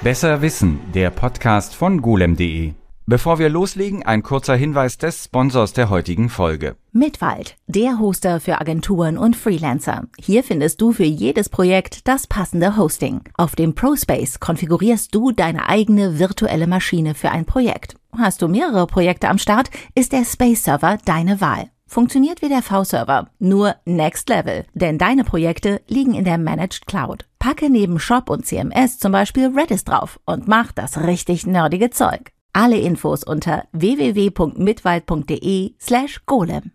[0.00, 2.74] Besser Wissen, der Podcast von golem.de.
[3.06, 6.76] Bevor wir loslegen, ein kurzer Hinweis des Sponsors der heutigen Folge.
[6.92, 10.04] Mitwald, der Hoster für Agenturen und Freelancer.
[10.16, 13.22] Hier findest du für jedes Projekt das passende Hosting.
[13.34, 17.96] Auf dem ProSpace konfigurierst du deine eigene virtuelle Maschine für ein Projekt.
[18.16, 21.70] Hast du mehrere Projekte am Start, ist der Space Server deine Wahl.
[21.88, 27.24] Funktioniert wie der V-Server, nur Next Level, denn deine Projekte liegen in der Managed Cloud.
[27.38, 32.30] Packe neben Shop und CMS zum Beispiel Redis drauf und mach das richtig nerdige Zeug.
[32.52, 36.72] Alle Infos unter www.mitwald.de slash golem.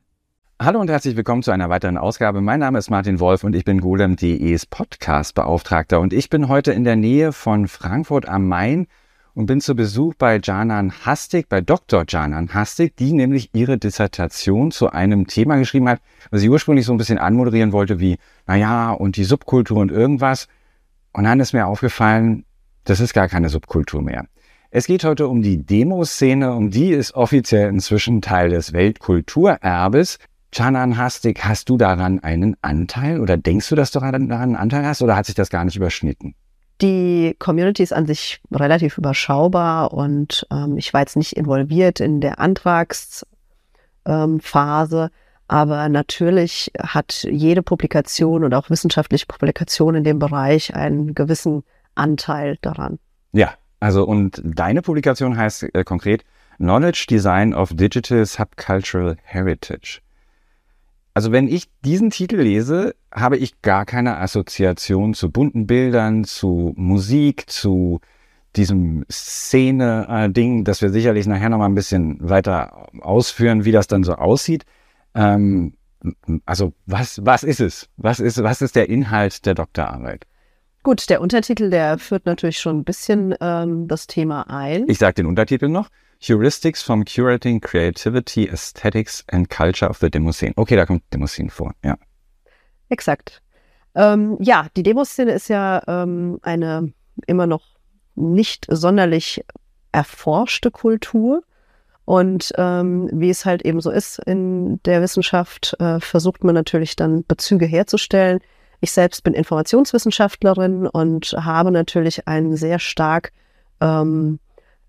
[0.59, 2.41] Hallo und herzlich willkommen zu einer weiteren Ausgabe.
[2.41, 6.85] Mein Name ist Martin Wolf und ich bin golem.de's Podcast-Beauftragter und ich bin heute in
[6.85, 8.87] der Nähe von Frankfurt am Main
[9.35, 12.05] und bin zu Besuch bei Janan Hastig, bei Dr.
[12.07, 16.93] Janan Hastig, die nämlich ihre Dissertation zu einem Thema geschrieben hat, was sie ursprünglich so
[16.93, 20.47] ein bisschen anmoderieren wollte wie, naja, und die Subkultur und irgendwas.
[21.13, 22.45] Und dann ist mir aufgefallen,
[22.83, 24.25] das ist gar keine Subkultur mehr.
[24.69, 30.17] Es geht heute um die Demoszene, um die ist offiziell inzwischen Teil des Weltkulturerbes.
[30.51, 34.85] Janan Hastig, hast du daran einen Anteil oder denkst du, dass du daran einen Anteil
[34.85, 36.35] hast oder hat sich das gar nicht überschnitten?
[36.81, 42.19] Die Community ist an sich relativ überschaubar und ähm, ich war jetzt nicht involviert in
[42.19, 43.25] der Antragsphase,
[44.05, 45.09] ähm,
[45.47, 51.63] aber natürlich hat jede Publikation und auch wissenschaftliche Publikation in dem Bereich einen gewissen
[51.95, 52.99] Anteil daran.
[53.33, 56.23] Ja, also und deine Publikation heißt äh, konkret
[56.57, 60.02] Knowledge Design of Digital Subcultural Heritage.
[61.13, 66.73] Also wenn ich diesen Titel lese, habe ich gar keine Assoziation zu bunten Bildern, zu
[66.75, 67.99] Musik, zu
[68.55, 74.13] diesem Szene-Ding, das wir sicherlich nachher nochmal ein bisschen weiter ausführen, wie das dann so
[74.13, 74.63] aussieht.
[75.13, 75.73] Ähm,
[76.45, 77.89] also was, was ist es?
[77.97, 80.25] Was ist, was ist der Inhalt der Doktorarbeit?
[80.83, 84.85] Gut, der Untertitel, der führt natürlich schon ein bisschen ähm, das Thema ein.
[84.89, 85.89] Ich sage den Untertitel noch.
[86.23, 90.53] Heuristics from Curating Creativity, Aesthetics and Culture of the Demoscene.
[90.55, 91.97] Okay, da kommt Demoscene vor, ja.
[92.87, 93.41] Exakt.
[93.93, 96.93] Ähm, ja, die Demoszene ist ja ähm, eine
[97.27, 97.75] immer noch
[98.15, 99.43] nicht sonderlich
[99.91, 101.43] erforschte Kultur.
[102.05, 106.95] Und ähm, wie es halt eben so ist in der Wissenschaft, äh, versucht man natürlich
[106.95, 108.39] dann Bezüge herzustellen.
[108.81, 113.31] Ich selbst bin Informationswissenschaftlerin und habe natürlich einen sehr stark
[113.79, 114.39] ähm,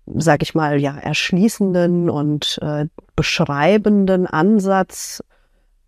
[0.05, 2.85] sag ich mal, ja, erschließenden und äh,
[3.15, 5.23] beschreibenden Ansatz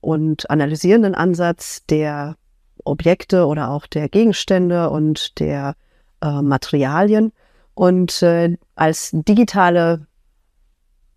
[0.01, 2.35] und analysierenden Ansatz der
[2.83, 5.75] Objekte oder auch der Gegenstände und der
[6.21, 7.31] äh, Materialien.
[7.73, 10.07] Und äh, als digitale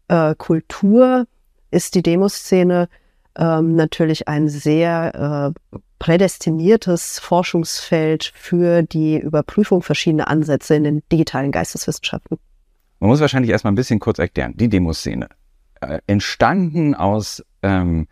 [0.09, 1.27] äh, Kultur
[1.71, 2.89] ist die Demoszene
[3.37, 11.53] ähm, natürlich ein sehr äh, prädestiniertes Forschungsfeld für die Überprüfung verschiedener Ansätze in den digitalen
[11.53, 12.39] Geisteswissenschaften.
[13.01, 14.53] Man muss wahrscheinlich erstmal ein bisschen kurz erklären.
[14.57, 15.29] Die Demoszene.
[15.81, 18.07] Äh, entstanden aus ähm,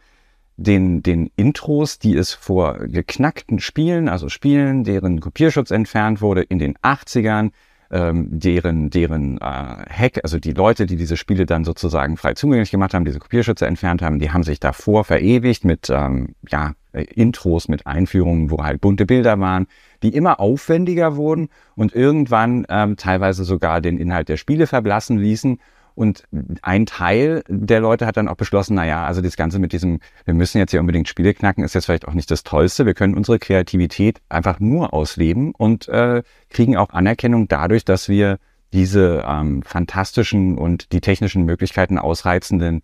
[0.56, 6.58] den, den Intros, die es vor geknackten Spielen, also Spielen, deren Kopierschutz entfernt wurde in
[6.58, 7.50] den 80ern,
[7.90, 12.70] ähm, deren, deren äh, Hack, also die Leute, die diese Spiele dann sozusagen frei zugänglich
[12.70, 17.04] gemacht haben, diese Kopierschütze entfernt haben, die haben sich davor verewigt mit ähm, ja, äh,
[17.04, 19.66] Intros, mit Einführungen, wo halt bunte Bilder waren,
[20.02, 25.58] die immer aufwendiger wurden und irgendwann ähm, teilweise sogar den Inhalt der Spiele verblassen ließen
[25.98, 26.22] und
[26.62, 29.98] ein Teil der Leute hat dann auch beschlossen, na ja, also das Ganze mit diesem,
[30.24, 32.86] wir müssen jetzt hier unbedingt Spiele knacken, ist jetzt vielleicht auch nicht das Tollste.
[32.86, 38.38] Wir können unsere Kreativität einfach nur ausleben und äh, kriegen auch Anerkennung dadurch, dass wir
[38.72, 42.82] diese ähm, fantastischen und die technischen Möglichkeiten ausreizenden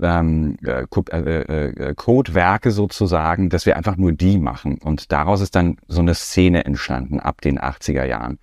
[0.00, 4.78] ähm, äh, äh, äh, Codewerke sozusagen, dass wir einfach nur die machen.
[4.78, 8.38] Und daraus ist dann so eine Szene entstanden ab den 80er Jahren.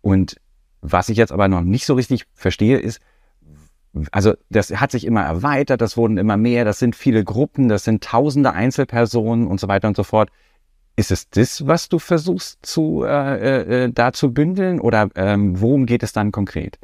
[0.00, 0.36] Und
[0.80, 3.00] was ich jetzt aber noch nicht so richtig verstehe, ist,
[4.10, 7.84] also das hat sich immer erweitert, das wurden immer mehr, das sind viele Gruppen, das
[7.84, 10.30] sind tausende Einzelpersonen und so weiter und so fort.
[10.96, 15.86] Ist es das, was du versuchst zu äh, äh, da zu bündeln oder ähm, worum
[15.86, 16.78] geht es dann konkret?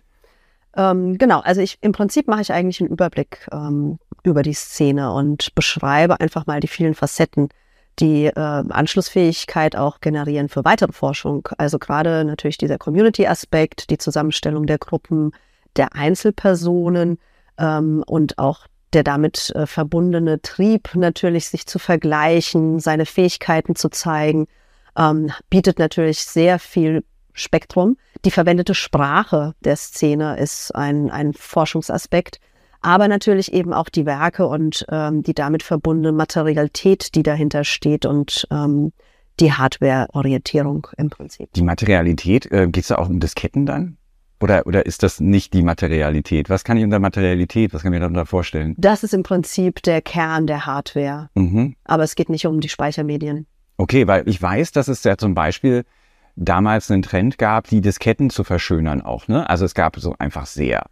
[0.77, 5.13] Ähm, genau, also ich im Prinzip mache ich eigentlich einen Überblick ähm, über die Szene
[5.13, 7.49] und beschreibe einfach mal die vielen Facetten,
[7.99, 11.49] die äh, Anschlussfähigkeit auch generieren für weitere Forschung.
[11.59, 15.33] Also gerade natürlich dieser Community-Aspekt, die Zusammenstellung der Gruppen,
[15.77, 17.19] der Einzelpersonen
[17.59, 23.91] ähm, und auch der damit äh, verbundene Trieb natürlich sich zu vergleichen, seine Fähigkeiten zu
[23.91, 24.47] zeigen,
[24.97, 27.05] ähm, bietet natürlich sehr viel
[27.39, 27.97] Spektrum.
[28.25, 32.41] Die verwendete Sprache der Szene ist ein, ein Forschungsaspekt,
[32.81, 38.07] aber natürlich eben auch die Werke und ähm, die damit verbundene Materialität, die dahinter steht
[38.07, 38.93] und ähm,
[39.41, 41.53] die Hardware-Orientierung im Prinzip.
[41.53, 43.97] Die Materialität, äh, geht es da auch um Disketten dann?
[44.41, 46.49] Oder, oder ist das nicht die Materialität?
[46.49, 48.75] Was kann ich unter Materialität, was kann ich mir darunter vorstellen?
[48.79, 51.29] Das ist im Prinzip der Kern der Hardware.
[51.35, 51.75] Mhm.
[51.85, 53.47] Aber es geht nicht um die Speichermedien.
[53.79, 55.85] Okay, weil ich weiß, dass es ja zum Beispiel
[56.39, 59.29] damals einen Trend gab, die Disketten zu verschönern auch.
[59.29, 59.49] Ne?
[59.49, 60.87] Also es gab so einfach sehr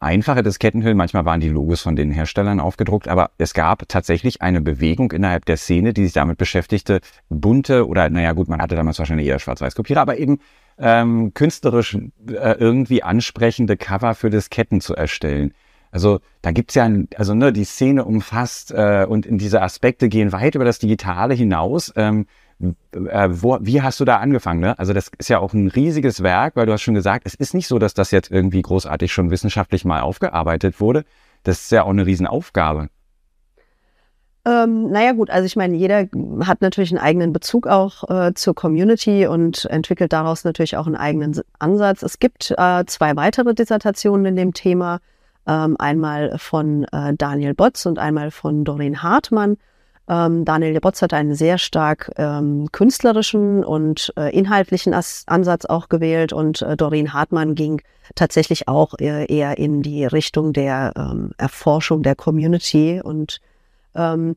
[0.00, 0.96] einfache Diskettenhüllen.
[0.96, 5.44] Manchmal waren die Logos von den Herstellern aufgedruckt, aber es gab tatsächlich eine Bewegung innerhalb
[5.44, 9.38] der Szene, die sich damit beschäftigte, bunte oder, naja gut, man hatte damals wahrscheinlich eher
[9.38, 10.38] Schwarz-Weiß-Kopierer, aber eben
[10.78, 11.96] ähm, künstlerisch
[12.28, 15.52] äh, irgendwie ansprechende Cover für Disketten zu erstellen.
[15.90, 20.32] Also da gibt's ja, also ne, die Szene umfasst äh, und in diese Aspekte gehen
[20.32, 21.92] weit über das Digitale hinaus.
[21.96, 22.26] Ähm,
[22.60, 24.60] äh, wo, wie hast du da angefangen?
[24.60, 24.78] Ne?
[24.78, 27.54] Also das ist ja auch ein riesiges Werk, weil du hast schon gesagt, es ist
[27.54, 31.04] nicht so, dass das jetzt irgendwie großartig schon wissenschaftlich mal aufgearbeitet wurde.
[31.44, 32.88] Das ist ja auch eine Riesenaufgabe.
[34.44, 36.08] Ähm, naja gut, also ich meine, jeder
[36.46, 40.96] hat natürlich einen eigenen Bezug auch äh, zur Community und entwickelt daraus natürlich auch einen
[40.96, 42.02] eigenen Ansatz.
[42.02, 45.00] Es gibt äh, zwei weitere Dissertationen in dem Thema,
[45.46, 49.58] ähm, einmal von äh, Daniel Botz und einmal von Doreen Hartmann.
[50.08, 55.88] Ähm, Daniel Botz hat einen sehr stark ähm, künstlerischen und äh, inhaltlichen As Ansatz auch
[55.88, 57.82] gewählt und äh, Doreen Hartmann ging
[58.14, 63.40] tatsächlich auch eher, eher in die Richtung der ähm, Erforschung der Community und
[63.94, 64.36] ähm,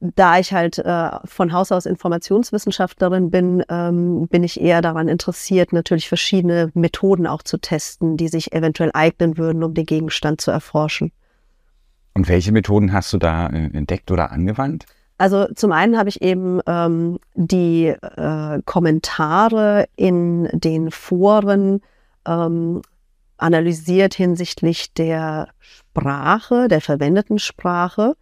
[0.00, 5.72] da ich halt äh, von Haus aus Informationswissenschaftlerin bin, ähm, bin ich eher daran interessiert,
[5.72, 10.50] natürlich verschiedene Methoden auch zu testen, die sich eventuell eignen würden, um den Gegenstand zu
[10.50, 11.12] erforschen.
[12.14, 14.86] Und welche Methoden hast du da äh, entdeckt oder angewandt?
[15.18, 21.80] Also zum einen habe ich eben ähm, die äh, Kommentare in den Foren
[22.26, 22.82] ähm,
[23.36, 28.16] analysiert hinsichtlich der Sprache, der verwendeten Sprache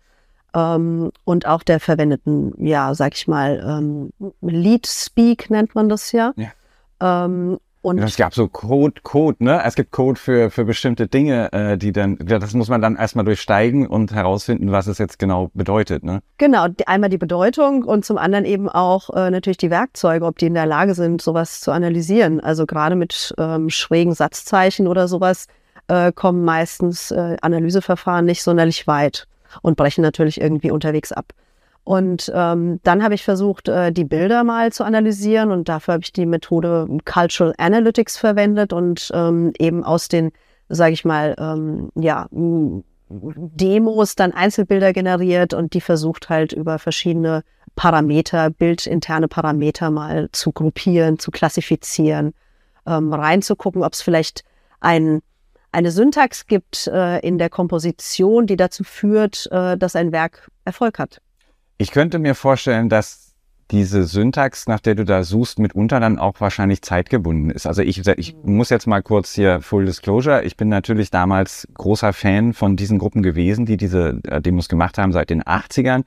[0.55, 6.13] ähm, und auch der verwendeten, ja, sag ich mal, ähm, Lead Speak nennt man das
[6.13, 6.33] ja.
[6.37, 7.25] ja.
[7.83, 9.63] Und es gab so Code, Code, ne?
[9.65, 13.25] Es gibt Code für, für bestimmte Dinge, äh, die dann, das muss man dann erstmal
[13.25, 16.21] durchsteigen und herausfinden, was es jetzt genau bedeutet, ne?
[16.37, 20.47] Genau, einmal die Bedeutung und zum anderen eben auch äh, natürlich die Werkzeuge, ob die
[20.47, 22.41] in der Lage sind, sowas zu analysieren.
[22.41, 25.47] Also gerade mit ähm, schrägen Satzzeichen oder sowas
[25.89, 29.27] äh, kommen meistens äh, Analyseverfahren nicht sonderlich weit
[29.63, 31.33] und brechen natürlich irgendwie unterwegs ab.
[31.85, 36.05] Und ähm, dann habe ich versucht, äh, die Bilder mal zu analysieren und dafür habe
[36.05, 40.31] ich die Methode Cultural Analytics verwendet und ähm, eben aus den,
[40.69, 42.29] sage ich mal, ähm, ja,
[43.11, 47.43] Demos dann Einzelbilder generiert und die versucht halt über verschiedene
[47.75, 52.35] Parameter, bildinterne Parameter mal zu gruppieren, zu klassifizieren,
[52.87, 54.45] ähm, reinzugucken, ob es vielleicht
[54.81, 55.23] ein
[55.73, 60.99] eine Syntax gibt äh, in der Komposition, die dazu führt, äh, dass ein Werk Erfolg
[60.99, 61.21] hat.
[61.81, 63.35] Ich könnte mir vorstellen, dass
[63.71, 67.67] diese Syntax, nach der du da suchst, mitunter dann auch wahrscheinlich zeitgebunden ist.
[67.67, 70.43] Also ich, ich muss jetzt mal kurz hier Full Disclosure.
[70.45, 74.99] Ich bin natürlich damals großer Fan von diesen Gruppen gewesen, die diese äh, Demos gemacht
[74.99, 76.03] haben seit den 80ern.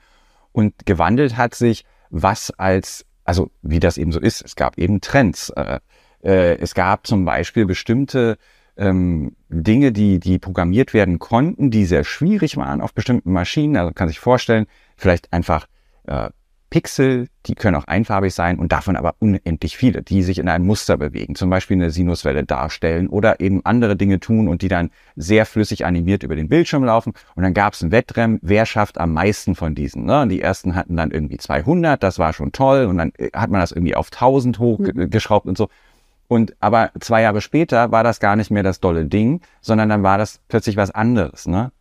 [0.51, 5.01] Und gewandelt hat sich, was als, also wie das eben so ist, es gab eben
[5.01, 5.49] Trends.
[5.55, 5.79] Äh,
[6.23, 8.37] äh, es gab zum Beispiel bestimmte
[8.77, 13.77] ähm, Dinge, die, die programmiert werden konnten, die sehr schwierig waren auf bestimmten Maschinen.
[13.77, 14.65] Also kann sich vorstellen,
[14.97, 15.67] vielleicht einfach
[16.07, 16.29] äh,
[16.73, 20.65] Pixel, die können auch einfarbig sein und davon aber unendlich viele, die sich in einem
[20.65, 24.89] Muster bewegen, zum Beispiel eine Sinuswelle darstellen oder eben andere Dinge tun und die dann
[25.15, 27.13] sehr flüssig animiert über den Bildschirm laufen.
[27.35, 30.05] Und dann gab es ein Wettrennen, wer schafft am meisten von diesen.
[30.05, 30.27] Ne?
[30.27, 33.61] Die ersten hatten dann irgendwie 200, das war schon toll und dann äh, hat man
[33.61, 35.49] das irgendwie auf 1000 hochgeschraubt mhm.
[35.49, 35.69] und so.
[36.27, 40.03] Und aber zwei Jahre später war das gar nicht mehr das dolle Ding, sondern dann
[40.03, 41.71] war das plötzlich was anderes, ne?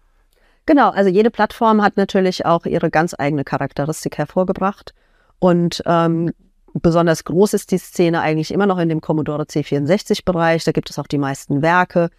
[0.67, 4.95] Genau, also jede Plattform hat natürlich auch ihre ganz eigene Charakteristik hervorgebracht.
[5.41, 6.33] Und ähm,
[6.75, 10.63] besonders groß ist die Szene eigentlich immer noch in dem Commodore C64-Bereich.
[10.63, 12.11] Da gibt es auch die meisten Werke.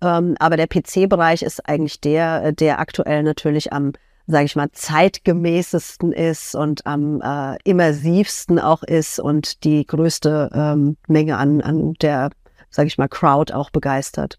[0.00, 3.92] Ähm, aber der PC-Bereich ist eigentlich der, der aktuell natürlich am
[4.26, 10.96] sage ich mal, zeitgemäßesten ist und am äh, immersivsten auch ist und die größte ähm,
[11.08, 12.30] Menge an, an der,
[12.70, 14.38] sage ich mal, Crowd auch begeistert.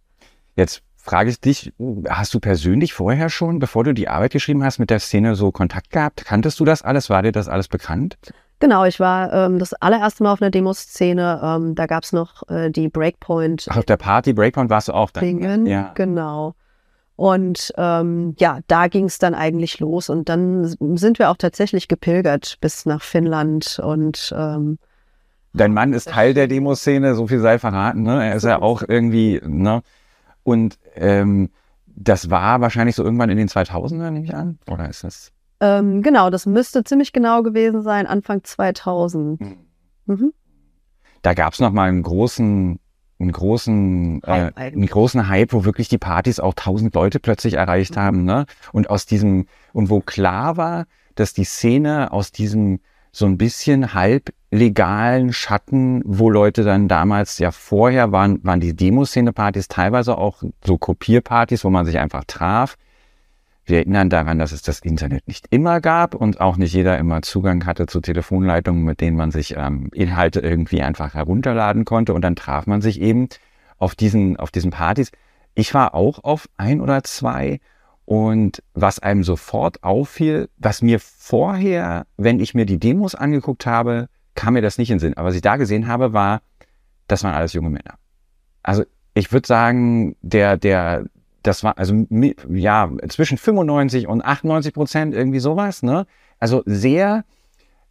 [0.55, 1.73] Jetzt frage ich dich,
[2.09, 5.51] hast du persönlich vorher schon, bevor du die Arbeit geschrieben hast, mit der Szene so
[5.51, 6.23] Kontakt gehabt?
[6.25, 7.09] Kanntest du das alles?
[7.09, 8.17] War dir das alles bekannt?
[8.59, 11.41] Genau, ich war ähm, das allererste Mal auf einer Demoszene.
[11.43, 13.67] Ähm, da gab es noch äh, die Breakpoint.
[13.69, 15.21] Ach, auf der Party Breakpoint warst du auch da.
[15.21, 15.91] Ja.
[15.95, 16.55] Genau.
[17.15, 20.09] Und ähm, ja, da ging es dann eigentlich los.
[20.09, 20.65] Und dann
[20.97, 24.77] sind wir auch tatsächlich gepilgert bis nach Finnland und ähm,
[25.55, 28.25] Dein Mann ist Teil der Demoszene, so viel sei verraten, ne?
[28.25, 29.83] Er ist ja auch irgendwie, ne?
[30.41, 31.51] Und ähm,
[31.85, 35.31] das war wahrscheinlich so irgendwann in den 2000ern, nehme ich an, oder ist das?
[35.59, 39.39] Ähm, genau, das müsste ziemlich genau gewesen sein, Anfang 2000.
[40.05, 40.33] Mhm.
[41.21, 42.79] Da gab es noch mal einen großen,
[43.23, 47.55] einen großen, äh, Hype einen großen Hype, wo wirklich die Partys auch tausend Leute plötzlich
[47.55, 47.99] erreicht Mhm.
[47.99, 48.45] haben, ne?
[48.71, 52.79] Und aus diesem und wo klar war, dass die Szene aus diesem
[53.11, 59.67] so ein bisschen halblegalen Schatten, wo Leute dann damals ja vorher waren, waren die Demoszene-Partys
[59.67, 62.75] teilweise auch so Kopierpartys, wo man sich einfach traf.
[63.65, 67.21] Wir erinnern daran, dass es das Internet nicht immer gab und auch nicht jeder immer
[67.21, 72.13] Zugang hatte zu Telefonleitungen, mit denen man sich ähm, Inhalte irgendwie einfach herunterladen konnte.
[72.13, 73.29] Und dann traf man sich eben
[73.77, 75.11] auf diesen, auf diesen Partys.
[75.55, 77.59] Ich war auch auf ein oder zwei.
[78.05, 84.09] Und was einem sofort auffiel, was mir vorher, wenn ich mir die Demos angeguckt habe,
[84.35, 85.17] kam mir das nicht in den Sinn.
[85.17, 86.41] Aber was ich da gesehen habe, war,
[87.07, 87.95] das waren alles junge Männer.
[88.61, 91.05] Also ich würde sagen, der, der,
[91.43, 92.05] das war also
[92.49, 96.05] ja zwischen 95 und 98 Prozent irgendwie sowas, ne?
[96.39, 97.25] Also sehr,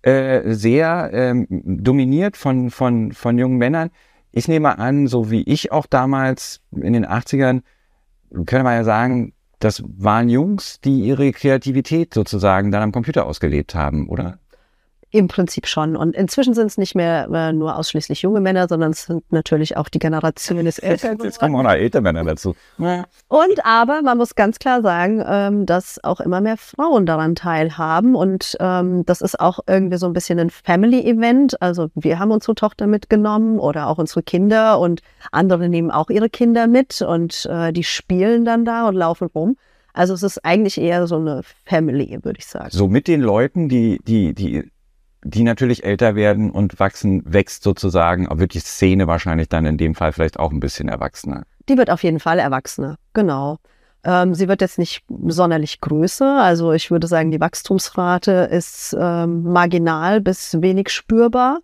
[0.02, 3.90] äh, sehr ähm, dominiert von von von jungen Männern.
[4.32, 7.62] Ich nehme an, so wie ich auch damals in den 80ern,
[8.30, 13.75] könnte man ja sagen, das waren Jungs, die ihre Kreativität sozusagen dann am Computer ausgelebt
[13.75, 14.38] haben, oder?
[15.14, 15.95] Im Prinzip schon.
[15.95, 19.76] Und inzwischen sind es nicht mehr äh, nur ausschließlich junge Männer, sondern es sind natürlich
[19.76, 21.19] auch die Generation des Älteren.
[21.23, 22.57] Jetzt kommen auch noch ältere Männer dazu.
[23.28, 28.14] Und aber man muss ganz klar sagen, ähm, dass auch immer mehr Frauen daran teilhaben.
[28.14, 31.61] Und ähm, das ist auch irgendwie so ein bisschen ein Family-Event.
[31.61, 36.31] Also wir haben unsere Tochter mitgenommen oder auch unsere Kinder und andere nehmen auch ihre
[36.31, 39.57] Kinder mit und äh, die spielen dann da und laufen rum.
[39.92, 42.71] Also es ist eigentlich eher so eine Family, würde ich sagen.
[42.71, 44.71] So mit den Leuten, die, die, die,
[45.25, 49.95] die natürlich älter werden und wachsen, wächst sozusagen, auch wirklich Szene wahrscheinlich dann in dem
[49.95, 51.45] Fall vielleicht auch ein bisschen erwachsener.
[51.69, 53.59] Die wird auf jeden Fall erwachsener, genau.
[54.05, 56.43] Ähm, sie wird jetzt nicht sonderlich größer.
[56.43, 61.61] Also ich würde sagen, die Wachstumsrate ist ähm, marginal bis wenig spürbar.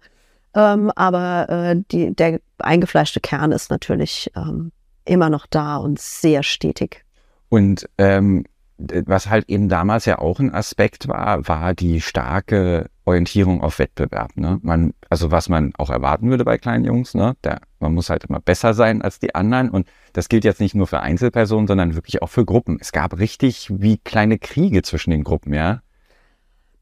[0.54, 4.72] Ähm, aber äh, die, der eingefleischte Kern ist natürlich ähm,
[5.04, 7.04] immer noch da und sehr stetig.
[7.48, 8.44] Und ähm,
[8.78, 14.36] was halt eben damals ja auch ein Aspekt war, war die starke Orientierung auf Wettbewerb.
[14.36, 14.58] Ne?
[14.62, 17.34] Man, also was man auch erwarten würde bei kleinen Jungs, ne?
[17.42, 19.70] Der, man muss halt immer besser sein als die anderen.
[19.70, 22.78] Und das gilt jetzt nicht nur für Einzelpersonen, sondern wirklich auch für Gruppen.
[22.80, 25.82] Es gab richtig wie kleine Kriege zwischen den Gruppen, ja.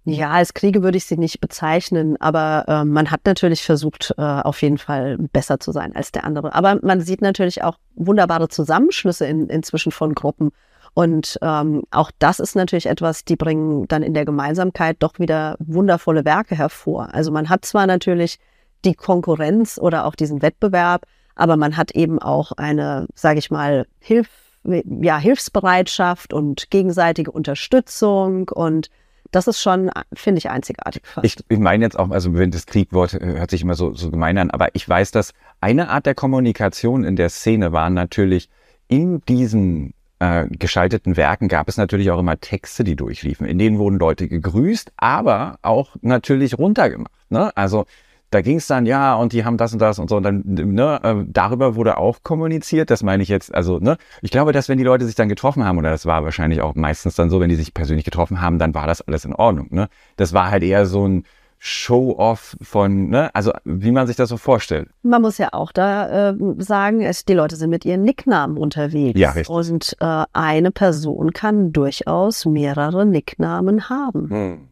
[0.09, 4.23] Ja, als Kriege würde ich sie nicht bezeichnen, aber äh, man hat natürlich versucht, äh,
[4.23, 6.55] auf jeden Fall besser zu sein als der andere.
[6.55, 10.53] Aber man sieht natürlich auch wunderbare Zusammenschlüsse in, inzwischen von Gruppen.
[10.97, 15.57] Und ähm, auch das ist natürlich etwas, die bringen dann in der Gemeinsamkeit doch wieder
[15.59, 17.13] wundervolle Werke hervor.
[17.13, 18.39] Also man hat zwar natürlich
[18.83, 23.87] die Konkurrenz oder auch diesen Wettbewerb, aber man hat eben auch eine, sage ich mal,
[24.01, 24.31] Hilf,
[24.65, 28.89] ja, Hilfsbereitschaft und gegenseitige Unterstützung und
[29.33, 31.03] das ist schon, finde ich, einzigartig.
[31.21, 34.11] Ich, ich meine jetzt auch, also wenn das Kriegwort äh, hört sich immer so, so
[34.11, 38.49] gemein an, aber ich weiß, dass eine Art der Kommunikation in der Szene war natürlich
[38.89, 43.47] in diesen äh, geschalteten Werken gab es natürlich auch immer Texte, die durchliefen.
[43.47, 47.13] In denen wurden Leute gegrüßt, aber auch natürlich runtergemacht.
[47.29, 47.55] Ne?
[47.57, 47.87] Also
[48.31, 50.17] da ging es dann, ja, und die haben das und das und so.
[50.17, 52.91] Und dann, ne, äh, darüber wurde auch kommuniziert.
[52.91, 55.65] Das meine ich jetzt, also, ne, ich glaube, dass wenn die Leute sich dann getroffen
[55.65, 58.59] haben, oder das war wahrscheinlich auch meistens dann so, wenn die sich persönlich getroffen haben,
[58.59, 59.69] dann war das alles in Ordnung.
[59.71, 59.89] Ne?
[60.17, 61.25] Das war halt eher so ein
[61.67, 64.89] Show-off von, ne, also wie man sich das so vorstellt.
[65.03, 69.19] Man muss ja auch da äh, sagen, es, die Leute sind mit ihren Nicknamen unterwegs.
[69.19, 69.49] Ja, richtig.
[69.49, 74.69] Und äh, eine Person kann durchaus mehrere Nicknamen haben.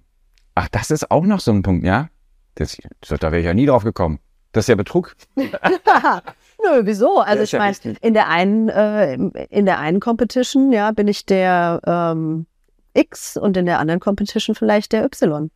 [0.54, 2.10] Ach, das ist auch noch so ein Punkt, ja?
[2.54, 4.20] Das, da wäre ich ja nie drauf gekommen.
[4.52, 5.16] Das ist ja Betrug.
[5.34, 7.18] Nö, wieso?
[7.18, 9.14] Also ich ja meine, in der einen, äh,
[9.50, 12.46] in der einen Competition, ja, bin ich der ähm,
[12.92, 15.50] X und in der anderen Competition vielleicht der Y.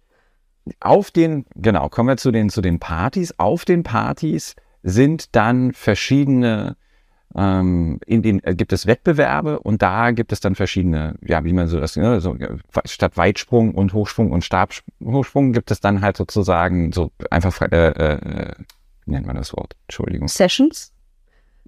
[0.80, 3.34] auf den, genau, kommen wir zu den, zu den Partys.
[3.38, 6.76] Auf den Partys sind dann verschiedene,
[7.34, 11.52] ähm, in den äh, gibt es Wettbewerbe und da gibt es dann verschiedene, ja, wie
[11.52, 16.00] man so das, ne, so, äh, statt Weitsprung und Hochsprung und Stabhochsprung gibt es dann
[16.00, 18.52] halt sozusagen so einfach, äh, äh,
[19.04, 19.74] wie nennt man das Wort?
[19.86, 20.28] Entschuldigung.
[20.28, 20.92] Sessions,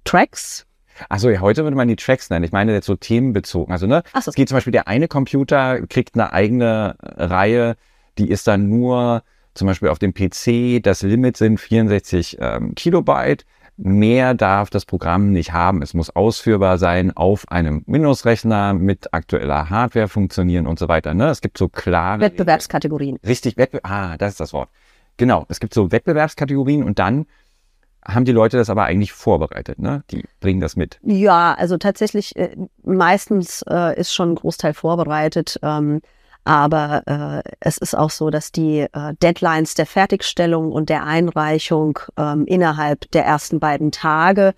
[0.03, 0.65] Tracks.
[1.09, 2.43] Achso, ja, heute würde man die Tracks nennen.
[2.43, 3.71] Ich meine jetzt so themenbezogen.
[3.71, 4.29] Also, ne, so.
[4.29, 7.75] es geht zum Beispiel, der eine Computer kriegt eine eigene Reihe,
[8.21, 9.23] die ist dann nur
[9.53, 13.45] zum Beispiel auf dem PC, das Limit sind 64 ähm, Kilobyte.
[13.77, 15.81] Mehr darf das Programm nicht haben.
[15.81, 21.15] Es muss ausführbar sein, auf einem Windows-Rechner mit aktueller Hardware funktionieren und so weiter.
[21.15, 21.29] Ne?
[21.29, 23.17] Es gibt so klare Wettbewerbskategorien.
[23.25, 24.69] Richtig, Wettbe ah, das ist das Wort.
[25.17, 27.25] Genau, es gibt so Wettbewerbskategorien und dann
[28.05, 29.79] haben die Leute das aber eigentlich vorbereitet.
[29.79, 30.03] Ne?
[30.11, 30.99] Die bringen das mit.
[31.01, 35.59] Ja, also tatsächlich, äh, meistens äh, ist schon ein Großteil vorbereitet.
[35.63, 36.01] Ähm,
[36.43, 37.03] Aber
[37.45, 42.45] äh, es ist auch so, dass die äh, Deadlines der Fertigstellung und der Einreichung ähm,
[42.45, 44.53] innerhalb der ersten beiden Tage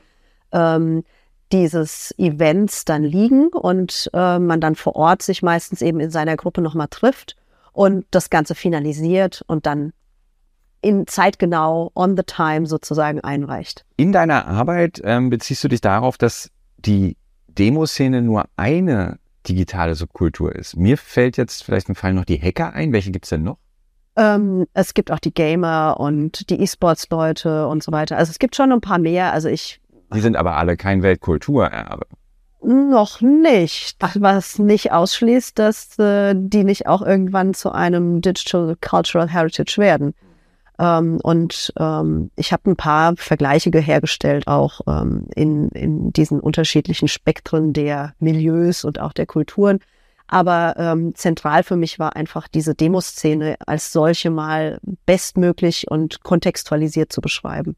[0.53, 1.03] ähm,
[1.51, 6.37] dieses Events dann liegen und äh, man dann vor Ort sich meistens eben in seiner
[6.37, 7.35] Gruppe nochmal trifft
[7.73, 9.93] und das Ganze finalisiert und dann
[10.81, 13.85] in zeitgenau, on the time sozusagen einreicht.
[13.97, 20.55] In deiner Arbeit ähm, beziehst du dich darauf, dass die Demoszene nur eine digitale Subkultur
[20.55, 20.75] ist.
[20.75, 22.93] Mir fällt jetzt vielleicht im Fall noch die Hacker ein.
[22.93, 23.57] Welche gibt es denn noch?
[24.15, 28.17] Ähm, es gibt auch die Gamer und die E-Sports-Leute und so weiter.
[28.17, 29.33] Also es gibt schon ein paar mehr.
[29.33, 29.81] Also ich.
[30.13, 32.05] Die sind aber alle kein Weltkulturerbe.
[32.61, 33.97] Noch nicht.
[34.15, 40.13] Was nicht ausschließt, dass äh, die nicht auch irgendwann zu einem Digital Cultural Heritage werden.
[40.79, 47.07] Ähm, und ähm, ich habe ein paar Vergleiche hergestellt, auch ähm, in, in diesen unterschiedlichen
[47.07, 49.79] Spektren der Milieus und auch der Kulturen.
[50.27, 57.13] Aber ähm, zentral für mich war einfach diese Demoszene als solche mal bestmöglich und kontextualisiert
[57.13, 57.75] zu beschreiben.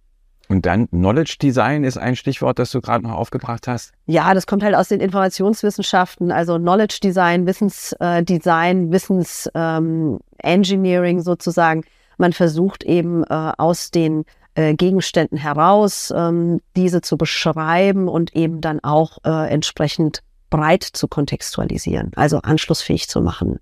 [0.47, 3.93] Und dann Knowledge Design ist ein Stichwort, das du gerade noch aufgebracht hast.
[4.05, 11.83] Ja, das kommt halt aus den Informationswissenschaften, also Knowledge Design, Wissensdesign, äh, Wissensengineering ähm, sozusagen.
[12.17, 18.61] Man versucht eben äh, aus den äh, Gegenständen heraus, ähm, diese zu beschreiben und eben
[18.61, 23.59] dann auch äh, entsprechend breit zu kontextualisieren, also anschlussfähig zu machen.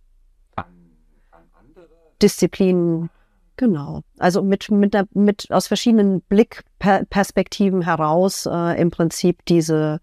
[2.22, 3.10] Disziplinen,
[3.58, 4.02] genau.
[4.18, 10.00] Also mit, mit, der, mit aus verschiedenen Blickperspektiven heraus äh, im Prinzip diese,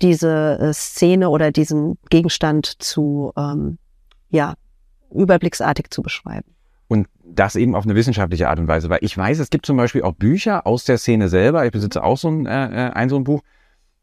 [0.00, 3.78] diese äh, Szene oder diesen Gegenstand zu, ähm,
[4.30, 4.54] ja,
[5.10, 6.52] überblicksartig zu beschreiben.
[6.88, 9.76] Und das eben auf eine wissenschaftliche Art und Weise, weil ich weiß, es gibt zum
[9.76, 11.64] Beispiel auch Bücher aus der Szene selber.
[11.64, 13.42] Ich besitze auch so ein, äh, äh, ein so ein Buch,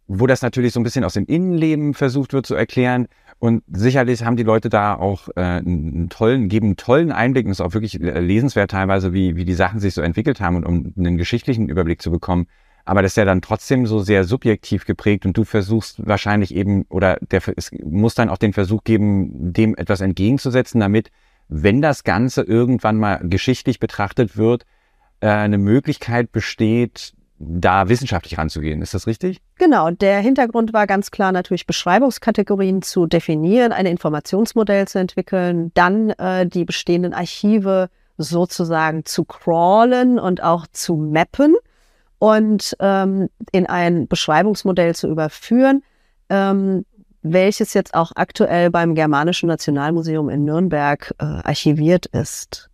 [0.07, 3.07] wo das natürlich so ein bisschen aus dem Innenleben versucht wird zu erklären.
[3.37, 7.51] Und sicherlich haben die Leute da auch äh, einen tollen, geben einen tollen Einblick und
[7.51, 10.57] es ist auch wirklich äh, lesenswert teilweise, wie, wie die Sachen sich so entwickelt haben
[10.57, 12.47] und um einen geschichtlichen Überblick zu bekommen.
[12.85, 16.85] Aber das ist ja dann trotzdem so sehr subjektiv geprägt und du versuchst wahrscheinlich eben,
[16.89, 21.11] oder der, es muss dann auch den Versuch geben, dem etwas entgegenzusetzen, damit
[21.49, 24.65] wenn das Ganze irgendwann mal geschichtlich betrachtet wird,
[25.19, 28.81] äh, eine Möglichkeit besteht, da wissenschaftlich ranzugehen.
[28.81, 29.41] Ist das richtig?
[29.57, 29.89] Genau.
[29.91, 36.45] Der Hintergrund war ganz klar natürlich Beschreibungskategorien zu definieren, ein Informationsmodell zu entwickeln, dann äh,
[36.45, 41.55] die bestehenden Archive sozusagen zu crawlen und auch zu mappen
[42.19, 45.81] und ähm, in ein Beschreibungsmodell zu überführen.
[46.29, 46.85] Ähm,
[47.21, 52.69] welches jetzt auch aktuell beim Germanischen Nationalmuseum in Nürnberg äh, archiviert ist.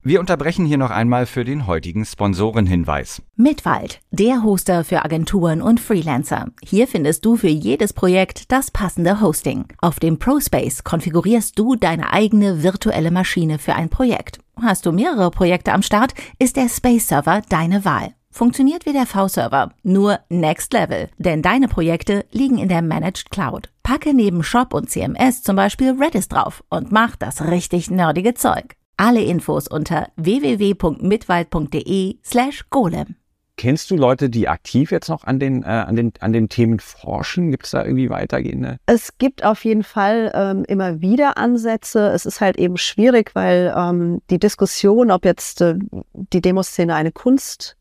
[0.00, 3.20] Wir unterbrechen hier noch einmal für den heutigen Sponsorenhinweis.
[3.34, 6.46] Mitwald, der Hoster für Agenturen und Freelancer.
[6.62, 9.66] Hier findest du für jedes Projekt das passende Hosting.
[9.82, 14.38] Auf dem ProSpace konfigurierst du deine eigene virtuelle Maschine für ein Projekt.
[14.62, 18.14] Hast du mehrere Projekte am Start, ist der Space Server deine Wahl.
[18.38, 23.68] Funktioniert wie der V-Server, nur Next Level, denn deine Projekte liegen in der Managed Cloud.
[23.82, 28.76] Packe neben Shop und CMS zum Beispiel Redis drauf und mach das richtig nerdige Zeug.
[28.96, 33.16] Alle Infos unter www.mitwald.de slash golem.
[33.56, 36.78] Kennst du Leute, die aktiv jetzt noch an den, äh, an den, an den Themen
[36.78, 37.50] forschen?
[37.50, 38.76] Gibt es da irgendwie weitergehende?
[38.86, 42.10] Es gibt auf jeden Fall ähm, immer wieder Ansätze.
[42.10, 45.74] Es ist halt eben schwierig, weil ähm, die Diskussion, ob jetzt äh,
[46.12, 47.74] die Demoszene eine Kunst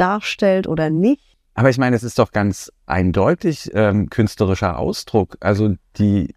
[0.00, 1.36] darstellt oder nicht.
[1.54, 5.36] Aber ich meine, es ist doch ganz eindeutig ähm, künstlerischer Ausdruck.
[5.40, 6.34] Also die.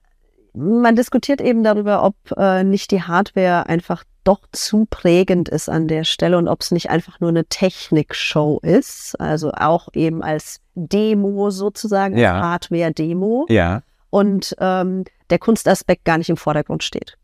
[0.54, 5.88] Man diskutiert eben darüber, ob äh, nicht die Hardware einfach doch zu prägend ist an
[5.88, 9.19] der Stelle und ob es nicht einfach nur eine Technikshow ist.
[9.19, 12.41] Also auch eben als Demo sozusagen, ja.
[12.41, 13.47] Hardware-Demo.
[13.49, 13.82] Ja.
[14.10, 17.17] Und ähm, der Kunstaspekt gar nicht im Vordergrund steht.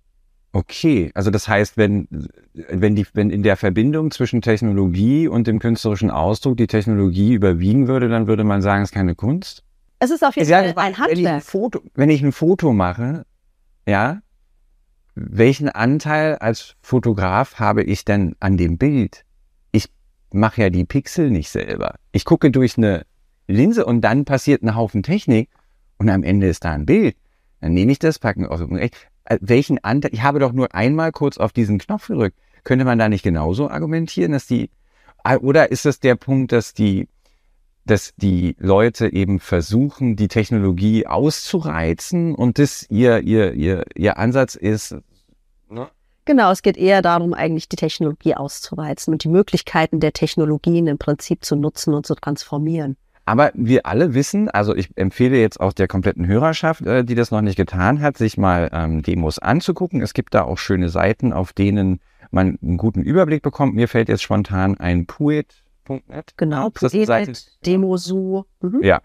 [0.51, 2.07] Okay, also das heißt, wenn,
[2.53, 7.87] wenn, die, wenn in der Verbindung zwischen Technologie und dem künstlerischen Ausdruck die Technologie überwiegen
[7.87, 9.63] würde, dann würde man sagen, es ist keine Kunst?
[9.99, 11.09] Es ist auf jeden Fall ein Handwerk.
[11.09, 13.25] Wenn ich ein, Foto, wenn ich ein Foto mache,
[13.87, 14.21] ja,
[15.13, 19.25] welchen Anteil als Fotograf habe ich denn an dem Bild?
[19.71, 19.89] Ich
[20.31, 21.95] mache ja die Pixel nicht selber.
[22.11, 23.05] Ich gucke durch eine
[23.47, 25.49] Linse und dann passiert ein Haufen Technik
[25.97, 27.15] und am Ende ist da ein Bild.
[27.59, 28.89] Dann nehme ich das, packe äh,
[29.39, 32.37] welchen Anteil, ich habe doch nur einmal kurz auf diesen Knopf gedrückt.
[32.63, 34.69] Könnte man da nicht genauso argumentieren, dass die,
[35.23, 37.07] äh, oder ist das der Punkt, dass die,
[37.85, 44.55] dass die Leute eben versuchen, die Technologie auszureizen und das ihr, ihr, ihr, ihr Ansatz
[44.55, 44.95] ist,
[45.69, 45.89] ne?
[46.25, 50.99] Genau, es geht eher darum, eigentlich die Technologie auszureizen und die Möglichkeiten der Technologien im
[50.99, 52.97] Prinzip zu nutzen und zu transformieren.
[53.29, 57.29] Aber wir alle wissen, also ich empfehle jetzt auch der kompletten Hörerschaft, äh, die das
[57.29, 60.01] noch nicht getan hat, sich mal ähm, Demos anzugucken.
[60.01, 61.99] Es gibt da auch schöne Seiten, auf denen
[62.31, 63.75] man einen guten Überblick bekommt.
[63.75, 66.33] Mir fällt jetzt spontan ein Puet.net.
[66.37, 66.71] Genau?
[66.71, 68.45] Poet, Demosu.
[68.61, 68.81] Mhm.
[68.81, 68.99] Ja.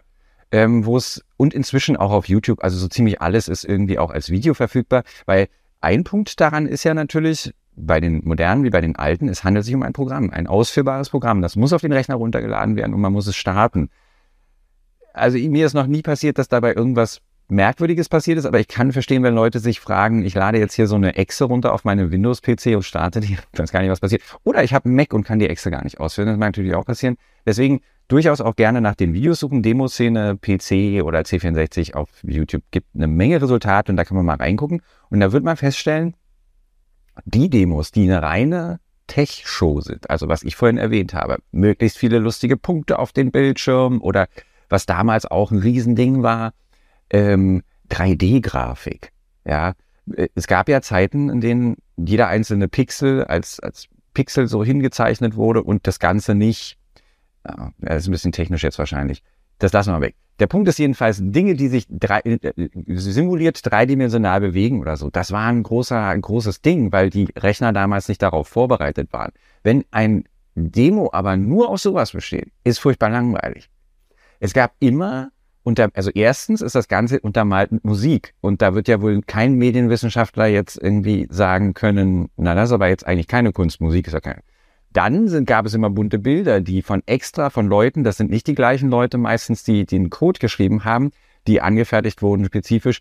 [0.51, 4.11] Ähm, wo es und inzwischen auch auf YouTube, also so ziemlich alles ist irgendwie auch
[4.11, 5.49] als Video verfügbar, weil
[5.83, 9.67] ein Punkt daran ist ja natürlich, bei den modernen wie bei den alten, es handelt
[9.67, 11.43] sich um ein Programm, ein ausführbares Programm.
[11.43, 13.91] Das muss auf den Rechner runtergeladen werden und man muss es starten.
[15.15, 18.93] Also mir ist noch nie passiert, dass dabei irgendwas Merkwürdiges passiert ist, aber ich kann
[18.93, 22.11] verstehen, wenn Leute sich fragen, ich lade jetzt hier so eine Exe runter auf meinem
[22.11, 24.23] Windows-PC und starte die, ich weiß gar nicht, was passiert.
[24.43, 26.29] Oder ich habe Mac und kann die Exe gar nicht ausführen.
[26.29, 27.17] Das mag natürlich auch passieren.
[27.47, 29.63] Deswegen durchaus auch gerne nach den Videos suchen.
[29.63, 34.37] Demoszene, PC oder C64 auf YouTube gibt eine Menge Resultate und da kann man mal
[34.37, 34.83] reingucken.
[35.11, 36.17] Und da wird man feststellen,
[37.25, 42.19] die Demos, die eine reine Tech-Show sind, also was ich vorhin erwähnt habe, möglichst viele
[42.19, 44.29] lustige Punkte auf den Bildschirm oder
[44.69, 46.53] was damals auch ein Riesending war,
[47.11, 49.13] ähm, 3D-Grafik.
[49.45, 49.75] Ja,
[50.17, 55.37] Äh, es gab ja Zeiten, in denen jeder einzelne Pixel als, als Pixel so hingezeichnet
[55.37, 56.79] wurde und das Ganze nicht,
[57.47, 59.23] ja, das ist ein bisschen technisch jetzt wahrscheinlich,
[59.59, 60.17] das lassen wir mal weg.
[60.41, 62.53] Der Punkt ist jedenfalls, Dinge, die sich drei, äh,
[62.87, 67.73] simuliert dreidimensional bewegen oder so, das war ein großer, ein großes Ding, weil die Rechner
[67.73, 69.33] damals nicht darauf vorbereitet waren.
[69.63, 70.25] Wenn ein
[70.57, 73.71] Demo aber nur aus sowas besteht, ist furchtbar langweilig.
[74.41, 75.31] Es gab immer
[75.65, 78.35] unter, also erstens ist das Ganze untermalt mit Musik.
[78.41, 82.89] Und da wird ja wohl kein Medienwissenschaftler jetzt irgendwie sagen können, na, das ist aber
[82.89, 84.43] jetzt eigentlich keine Kunstmusik, ist ja keine.
[84.93, 88.47] Dann sind, gab es immer bunte Bilder, die von extra, von Leuten, das sind nicht
[88.47, 91.11] die gleichen Leute meistens, die, die den Code geschrieben haben,
[91.49, 93.01] die angefertigt wurden spezifisch.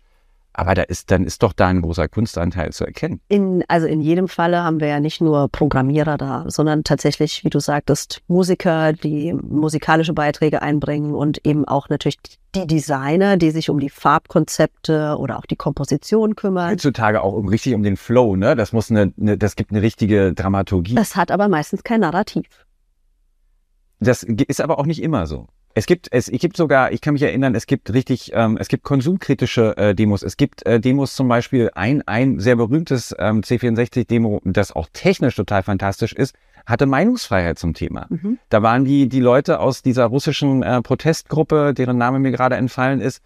[0.56, 3.20] Aber da ist, dann ist doch da ein großer Kunstanteil zu erkennen.
[3.28, 7.50] In, also in jedem Falle haben wir ja nicht nur Programmierer da, sondern tatsächlich, wie
[7.50, 12.18] du sagtest, Musiker, die musikalische Beiträge einbringen und eben auch natürlich
[12.54, 16.70] die Designer, die sich um die Farbkonzepte oder auch die Komposition kümmern.
[16.70, 18.54] Heutzutage auch um richtig um den Flow, ne?
[18.54, 20.94] Das muss eine, eine das gibt eine richtige Dramaturgie.
[20.94, 22.46] Das hat aber meistens kein Narrativ.
[23.98, 25.48] Das ist aber auch nicht immer so.
[25.76, 28.68] Es gibt, es, es gibt sogar, ich kann mich erinnern, es gibt richtig, ähm, es
[28.68, 30.22] gibt konsumkritische äh, Demos.
[30.22, 35.34] Es gibt äh, Demos zum Beispiel, ein, ein sehr berühmtes ähm, C64-Demo, das auch technisch
[35.34, 38.06] total fantastisch ist, hatte Meinungsfreiheit zum Thema.
[38.08, 38.38] Mhm.
[38.50, 43.00] Da waren die, die Leute aus dieser russischen äh, Protestgruppe, deren Name mir gerade entfallen
[43.00, 43.20] ist,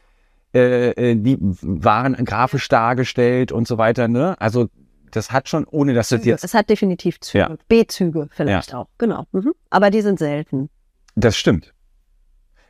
[0.54, 4.08] äh, äh, die waren grafisch dargestellt und so weiter.
[4.08, 4.40] Ne?
[4.40, 4.68] Also
[5.10, 6.44] das hat schon, ohne dass das jetzt.
[6.44, 7.38] Es hat definitiv Züge.
[7.38, 7.56] Ja.
[7.68, 9.26] B-Züge vielleicht auch, genau.
[9.32, 9.52] Mhm.
[9.68, 10.70] Aber die sind selten.
[11.14, 11.74] Das stimmt.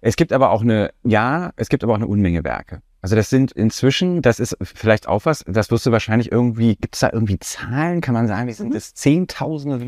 [0.00, 2.82] Es gibt aber auch eine, ja, es gibt aber auch eine Unmenge Werke.
[3.00, 6.94] Also das sind inzwischen, das ist vielleicht auch was, das wirst du wahrscheinlich irgendwie, gibt
[6.96, 8.92] es da irgendwie Zahlen, kann man sagen, wie sind das?
[8.94, 9.78] Zehntausende?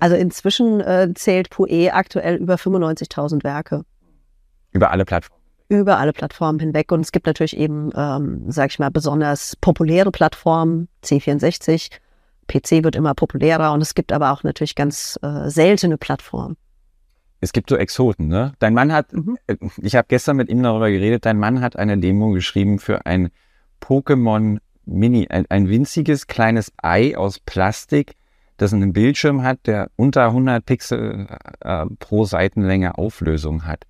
[0.00, 3.84] Also inzwischen äh, zählt Poe aktuell über 95.000 Werke
[4.72, 5.40] Über alle Plattformen.
[5.68, 6.90] über alle Plattformen hinweg.
[6.90, 11.90] Und es gibt natürlich eben, ähm, sag ich mal, besonders populäre Plattformen, C64.
[12.48, 16.56] PC wird immer populärer und es gibt aber auch natürlich ganz äh, seltene Plattformen.
[17.40, 18.52] Es gibt so Exoten, ne?
[18.58, 19.36] Dein Mann hat, Mhm.
[19.46, 23.06] äh, ich habe gestern mit ihm darüber geredet, dein Mann hat eine Demo geschrieben für
[23.06, 23.30] ein
[23.80, 28.14] Pokémon Mini, ein, ein winziges kleines Ei aus Plastik,
[28.56, 31.26] das einen Bildschirm hat, der unter 100 Pixel
[31.60, 33.84] äh, pro Seitenlänge Auflösung hat.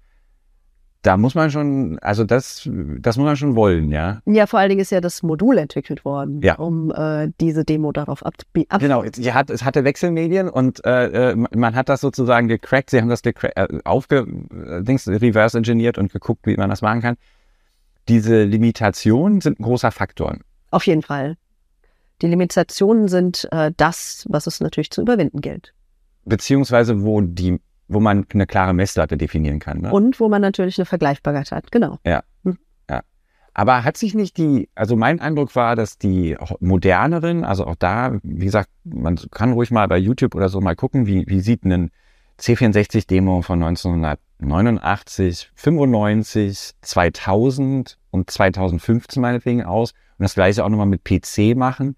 [1.02, 4.20] Da muss man schon, also das, das muss man schon wollen, ja.
[4.26, 6.56] Ja, vor allen Dingen ist ja das Modul entwickelt worden, Ja.
[6.56, 8.70] um äh, diese Demo darauf abzubieten.
[8.72, 12.48] Ab Genau, es, sie hat, es hatte Wechselmedien und äh, äh, man hat das sozusagen
[12.48, 16.68] gecrackt, sie haben das gecra äh, aufge, äh, Dings, reverse engineert und geguckt, wie man
[16.68, 17.16] das machen kann.
[18.08, 20.36] Diese Limitationen sind ein großer Faktor.
[20.72, 21.36] Auf jeden Fall.
[22.22, 25.74] Die Limitationen sind äh, das, was es natürlich zu überwinden gilt.
[26.24, 29.80] Beziehungsweise wo die, wo man eine klare Messlatte definieren kann.
[29.80, 29.90] Ne?
[29.90, 31.98] Und wo man natürlich eine Vergleichbarkeit hat, genau.
[33.58, 38.20] Aber hat sich nicht die, also mein Eindruck war, dass die moderneren, also auch da,
[38.22, 41.64] wie gesagt, man kann ruhig mal bei YouTube oder so mal gucken, wie, wie sieht
[41.64, 41.90] ein
[42.38, 51.02] C64-Demo von 1989, 95, 2000 und 2015 meinetwegen aus und das gleiche auch nochmal mit
[51.02, 51.96] PC machen,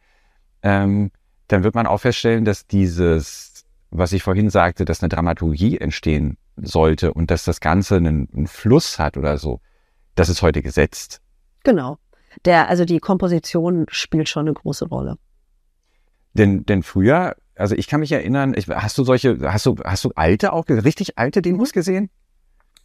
[0.62, 1.11] ähm,
[1.48, 3.49] dann wird man auch feststellen, dass dieses,
[3.90, 8.46] was ich vorhin sagte, dass eine Dramaturgie entstehen sollte und dass das Ganze einen, einen
[8.46, 9.61] Fluss hat oder so,
[10.14, 11.20] das ist heute gesetzt.
[11.64, 11.98] Genau.
[12.44, 15.16] Der, also die Komposition spielt schon eine große Rolle.
[16.33, 20.05] Denn, denn früher, also ich kann mich erinnern, ich, hast du solche, hast du, hast
[20.05, 22.11] du alte auch, richtig alte Demos gesehen?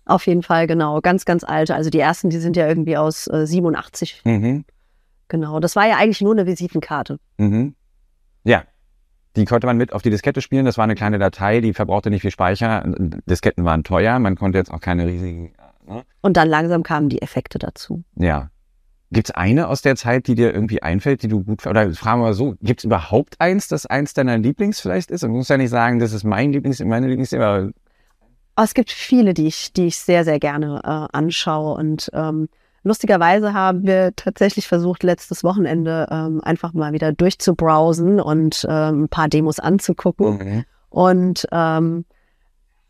[0.05, 1.01] Auf jeden Fall, genau.
[1.01, 1.75] Ganz, ganz alte.
[1.75, 4.21] Also die ersten, die sind ja irgendwie aus äh, 87.
[4.23, 4.65] Mhm.
[5.27, 5.59] Genau.
[5.59, 7.19] Das war ja eigentlich nur eine Visitenkarte.
[7.37, 7.75] Mhm.
[8.43, 8.63] Ja.
[9.35, 10.65] Die konnte man mit auf die Diskette spielen.
[10.65, 12.83] Das war eine kleine Datei, die verbrauchte nicht viel Speicher.
[13.29, 14.17] Disketten waren teuer.
[14.19, 15.53] Man konnte jetzt auch keine riesigen.
[15.87, 16.03] Ne?
[16.21, 18.03] Und dann langsam kamen die Effekte dazu.
[18.15, 18.49] Ja.
[19.11, 22.25] Gibt's eine aus der Zeit, die dir irgendwie einfällt, die du gut oder fragen wir
[22.25, 25.23] mal so, gibt's überhaupt eins, das eins deiner Lieblings vielleicht ist?
[25.23, 27.69] Und du musst ja nicht sagen, das ist mein Lieblings, meine Lieblings, aber
[28.55, 31.75] Aber es gibt viele, die ich, die ich sehr, sehr gerne äh, anschaue.
[31.77, 32.49] Und ähm,
[32.85, 39.09] lustigerweise haben wir tatsächlich versucht, letztes Wochenende ähm, einfach mal wieder durchzubrowsen und ähm, ein
[39.09, 40.37] paar Demos anzugucken.
[40.37, 40.63] Mhm.
[40.89, 42.05] Und ähm,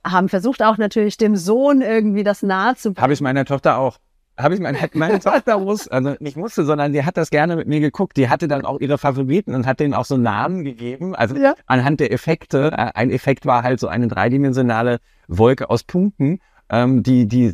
[0.05, 3.97] haben versucht auch natürlich dem Sohn irgendwie das nahe zu habe ich meiner Tochter auch.
[4.37, 7.67] Habe ich meine, meine Tochter muss, also nicht musste, sondern die hat das gerne mit
[7.67, 8.17] mir geguckt.
[8.17, 11.15] Die hatte dann auch ihre Favoriten und hat denen auch so Namen gegeben.
[11.15, 11.55] Also Ja.
[11.67, 12.71] anhand der Effekte.
[12.73, 17.53] Äh, Ein Effekt war halt so eine dreidimensionale Wolke aus Punkten, ähm, die, die,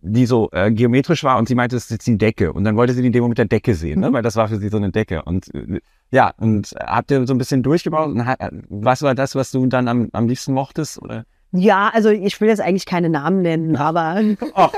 [0.00, 2.52] die so äh, geometrisch war und sie meinte, das ist jetzt die Decke.
[2.52, 4.12] Und dann wollte sie die Demo mit der Decke sehen, ne?
[4.12, 5.22] weil das war für sie so eine Decke.
[5.22, 5.80] Und äh,
[6.10, 8.08] ja, und habt ihr so ein bisschen durchgebaut?
[8.08, 11.02] Und hat, was war das, was du dann am, am liebsten mochtest?
[11.02, 11.24] Oder?
[11.52, 14.20] Ja, also ich will jetzt eigentlich keine Namen nennen, aber
[14.54, 14.68] Oh,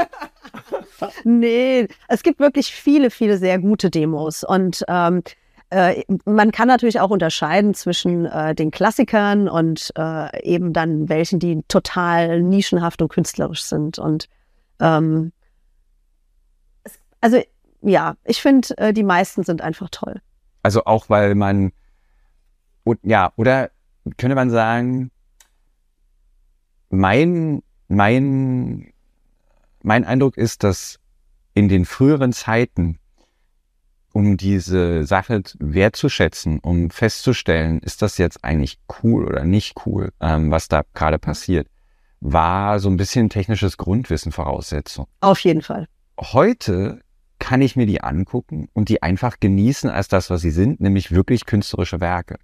[1.25, 5.23] nee, es gibt wirklich viele, viele sehr gute Demos und ähm,
[5.71, 11.39] äh, man kann natürlich auch unterscheiden zwischen äh, den Klassikern und äh, eben dann welchen,
[11.39, 14.29] die total nischenhaft und künstlerisch sind und
[14.81, 15.33] ähm,
[16.85, 17.41] es, also
[17.83, 20.21] ja, ich finde, äh, die meisten sind einfach toll.
[20.63, 21.73] Also auch weil man,
[23.03, 23.71] ja, oder
[24.17, 25.11] könnte man sagen,
[26.91, 28.93] mein, mein,
[29.83, 30.99] mein Eindruck ist, dass
[31.55, 32.99] in den früheren Zeiten,
[34.13, 40.51] um diese Sache wertzuschätzen, um festzustellen, ist das jetzt eigentlich cool oder nicht cool, ähm,
[40.51, 41.69] was da gerade passiert,
[42.21, 45.07] war so ein bisschen technisches Grundwissen Voraussetzung.
[45.21, 45.87] Auf jeden Fall.
[46.19, 47.01] Heute
[47.39, 51.11] kann ich mir die angucken und die einfach genießen als das, was sie sind, nämlich
[51.11, 52.37] wirklich künstlerische Werke.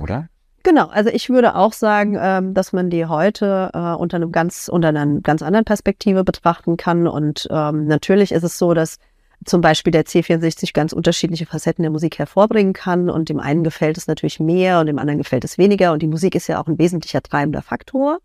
[0.00, 0.28] Oder?
[0.62, 4.68] Genau, also ich würde auch sagen, ähm, dass man die heute äh, unter einem ganz
[4.68, 7.06] unter einer ganz anderen Perspektive betrachten kann.
[7.06, 8.98] Und ähm, natürlich ist es so, dass
[9.46, 13.08] zum Beispiel der C64 ganz unterschiedliche Facetten der Musik hervorbringen kann.
[13.08, 15.92] Und dem einen gefällt es natürlich mehr und dem anderen gefällt es weniger.
[15.92, 18.18] Und die Musik ist ja auch ein wesentlicher treibender Faktor,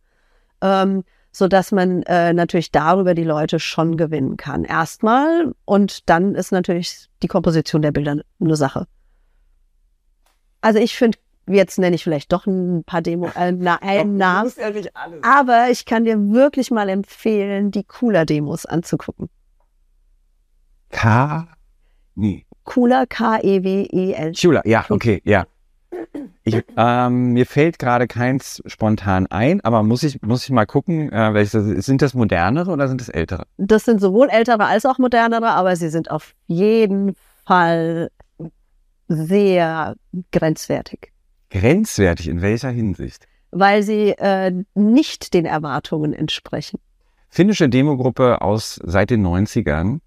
[0.62, 4.64] ähm, so dass man äh, natürlich darüber die Leute schon gewinnen kann.
[4.64, 8.88] Erstmal und dann ist natürlich die Komposition der Bilder eine Sache.
[10.62, 14.52] Also ich finde Jetzt nenne ich vielleicht doch ein paar Demo, äh, na, einen Namen.
[14.58, 14.72] ja.
[15.22, 19.30] Aber ich kann dir wirklich mal empfehlen, die Cooler-Demos anzugucken.
[20.90, 21.48] K.
[22.16, 22.46] Nee.
[22.64, 24.32] Cooler, E K-E-W-E-L.
[24.32, 25.46] Chula, ja, okay, ja.
[26.44, 31.12] Ich, ähm, mir fällt gerade keins spontan ein, aber muss ich, muss ich mal gucken,
[31.12, 33.46] äh, welches, sind das modernere oder sind das ältere?
[33.58, 38.10] Das sind sowohl ältere als auch modernere, aber sie sind auf jeden Fall
[39.08, 39.96] sehr
[40.32, 41.12] grenzwertig,
[41.50, 43.28] Grenzwertig, in welcher Hinsicht?
[43.52, 46.80] weil sie äh, nicht den Erwartungen entsprechen.
[47.30, 50.00] Finnische Demogruppe aus seit den 90ern.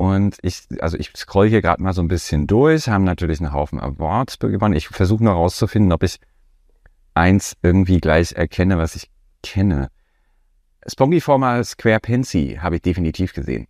[0.00, 3.52] Und ich, also ich scroll hier gerade mal so ein bisschen durch, haben natürlich einen
[3.52, 4.74] Haufen Awards gewonnen.
[4.74, 6.18] Ich versuche nur rauszufinden, ob ich
[7.12, 9.10] eins irgendwie gleich erkenne, was ich
[9.42, 9.90] kenne.
[10.86, 13.66] Spongiformer Square Pensy habe ich definitiv gesehen.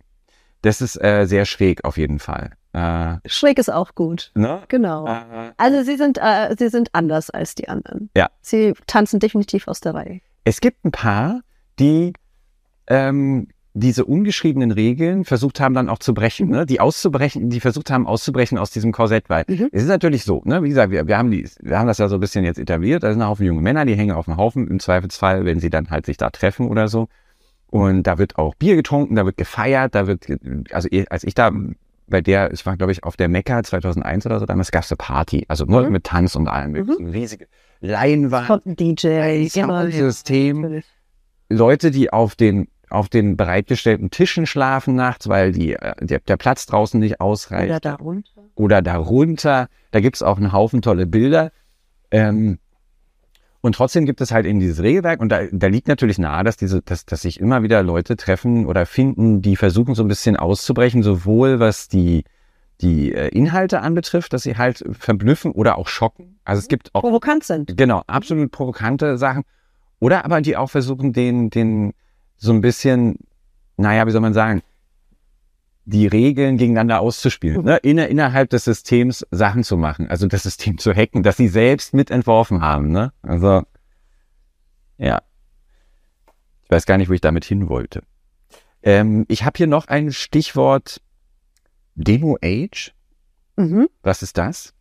[0.61, 2.51] Das ist äh, sehr schräg auf jeden Fall.
[2.71, 4.31] Äh, Schräg ist auch gut.
[4.33, 4.61] ne?
[4.69, 5.05] Genau.
[5.07, 8.09] äh, Also sie sind, äh, sie sind anders als die anderen.
[8.15, 8.29] Ja.
[8.39, 10.21] Sie tanzen definitiv aus der Reihe.
[10.45, 11.41] es gibt ein paar,
[11.77, 12.13] die
[12.87, 16.65] ähm, diese ungeschriebenen Regeln versucht haben dann auch zu brechen, ne?
[16.65, 19.69] die auszubrechen, die versucht haben auszubrechen aus diesem Korsett, weil Mhm.
[19.71, 20.61] es ist natürlich so, ne?
[20.63, 23.03] wie gesagt, wir, wir, haben die, wir haben das ja so ein bisschen jetzt etabliert,
[23.03, 25.69] da sind ein Haufen junge Männer, die hängen auf dem Haufen, im Zweifelsfall, wenn sie
[25.69, 27.07] dann halt sich da treffen oder so.
[27.67, 30.25] Und da wird auch Bier getrunken, da wird gefeiert, da wird,
[30.71, 31.51] also als ich da
[32.07, 34.91] bei der, es war glaube ich auf der Mecca 2001 oder so, damals gab es
[34.91, 35.93] eine Party, also nur Mhm.
[35.93, 37.05] mit Tanz und allem, Mhm.
[37.11, 37.47] riesige
[37.79, 39.47] Leinwand, Kommt ein DJ.
[39.47, 40.59] Soundsystem.
[40.61, 40.85] natürlich.
[41.49, 46.37] Leute, die auf den auf den bereitgestellten Tischen schlafen nachts, weil die, äh, der, der
[46.37, 47.69] Platz draußen nicht ausreicht.
[47.69, 48.41] Oder darunter.
[48.55, 49.67] Oder darunter.
[49.91, 51.51] Da gibt's auch einen Haufen tolle Bilder.
[52.11, 52.59] Ähm,
[53.61, 56.57] und trotzdem gibt es halt eben dieses Regelwerk und da, da liegt natürlich nahe, dass
[56.57, 60.35] diese, dass, dass sich immer wieder Leute treffen oder finden, die versuchen so ein bisschen
[60.35, 62.23] auszubrechen, sowohl was die,
[62.81, 66.39] die äh, Inhalte anbetrifft, dass sie halt verblüffen oder auch schocken.
[66.43, 67.77] Also es gibt auch Provokant sind.
[67.77, 69.43] Genau, absolut provokante Sachen.
[69.99, 71.93] Oder aber die auch versuchen, den, den
[72.41, 73.19] so ein bisschen,
[73.77, 74.63] naja, wie soll man sagen,
[75.85, 77.77] die Regeln gegeneinander auszuspielen, ne?
[77.77, 81.93] Inner, innerhalb des Systems Sachen zu machen, also das System zu hacken, das sie selbst
[81.93, 82.91] mitentworfen haben.
[82.91, 83.13] Ne?
[83.21, 83.63] Also,
[84.97, 85.21] ja.
[86.63, 88.03] Ich weiß gar nicht, wo ich damit hin wollte.
[88.81, 91.01] Ähm, ich habe hier noch ein Stichwort
[91.93, 92.93] Demo Age.
[93.55, 93.87] Mhm.
[94.01, 94.73] Was ist das?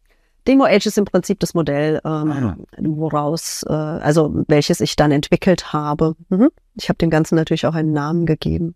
[0.46, 2.56] Demo Age ist im Prinzip das Modell, ähm, Ah.
[2.78, 6.14] woraus, äh, also welches ich dann entwickelt habe.
[6.28, 6.50] Mhm.
[6.74, 8.74] Ich habe dem Ganzen natürlich auch einen Namen gegeben.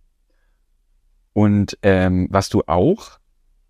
[1.32, 3.18] Und ähm, was du auch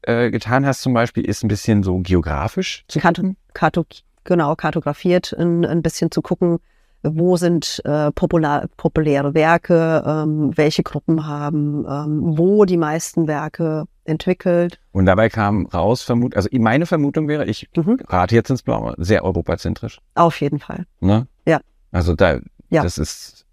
[0.02, 3.85] äh, getan hast zum Beispiel, ist ein bisschen so geografisch zu Karto, Karto,
[4.24, 6.59] genau, kartografiert, ein, ein bisschen zu gucken,
[7.02, 13.85] wo sind äh, popular, populäre Werke, ähm, welche Gruppen haben, ähm, wo die meisten Werke
[14.04, 14.78] entwickelt.
[14.92, 17.98] Und dabei kam raus, vermut, also meine Vermutung wäre, ich Mhm.
[18.08, 19.98] rate jetzt ins Blaue, sehr europazentrisch.
[20.14, 20.86] Auf jeden Fall.
[21.00, 21.26] Ne?
[21.46, 21.60] Ja.
[21.92, 22.38] Also da,
[22.70, 22.82] Ja.
[22.82, 23.46] das ist,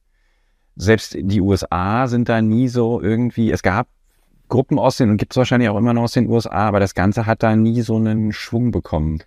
[0.75, 3.87] selbst die USA sind da nie so irgendwie, es gab
[4.49, 6.93] Gruppen aus den, und gibt es wahrscheinlich auch immer noch aus den USA, aber das
[6.95, 9.23] Ganze hat da nie so einen Schwung bekommen.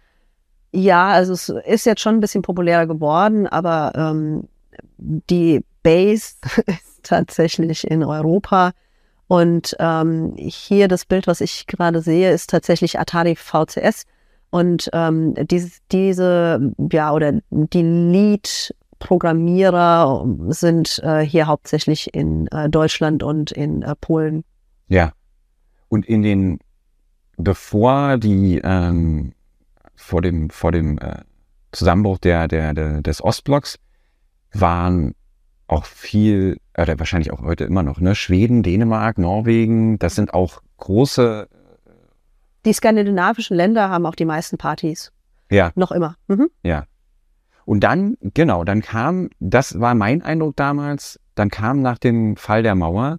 [0.72, 4.48] Ja, also es ist jetzt schon ein bisschen populärer geworden, aber ähm,
[4.98, 6.34] die Base
[6.66, 8.72] ist tatsächlich in Europa.
[9.26, 14.04] Und ähm, hier das Bild, was ich gerade sehe, ist tatsächlich Atari VCS.
[14.50, 23.22] Und ähm, dieses, diese, ja, oder die Lead-Programmierer sind äh, hier hauptsächlich in äh, Deutschland
[23.22, 24.44] und in äh, Polen.
[24.88, 25.12] Ja.
[25.88, 26.58] Und in den,
[27.37, 29.32] bevor die, ähm,
[29.96, 31.22] vor dem, vor dem äh,
[31.72, 33.80] Zusammenbruch der, der, der, des Ostblocks
[34.52, 35.16] waren
[35.66, 40.61] auch viel, oder wahrscheinlich auch heute immer noch, ne, Schweden, Dänemark, Norwegen, das sind auch
[40.79, 41.48] große,
[42.64, 45.12] Die skandinavischen Länder haben auch die meisten Partys.
[45.50, 46.16] ja, Noch immer.
[46.29, 46.48] Mhm.
[46.62, 46.85] Ja.
[47.64, 52.62] Und dann, genau, dann kam, das war mein Eindruck damals, dann kam nach dem Fall
[52.62, 53.18] der Mauer,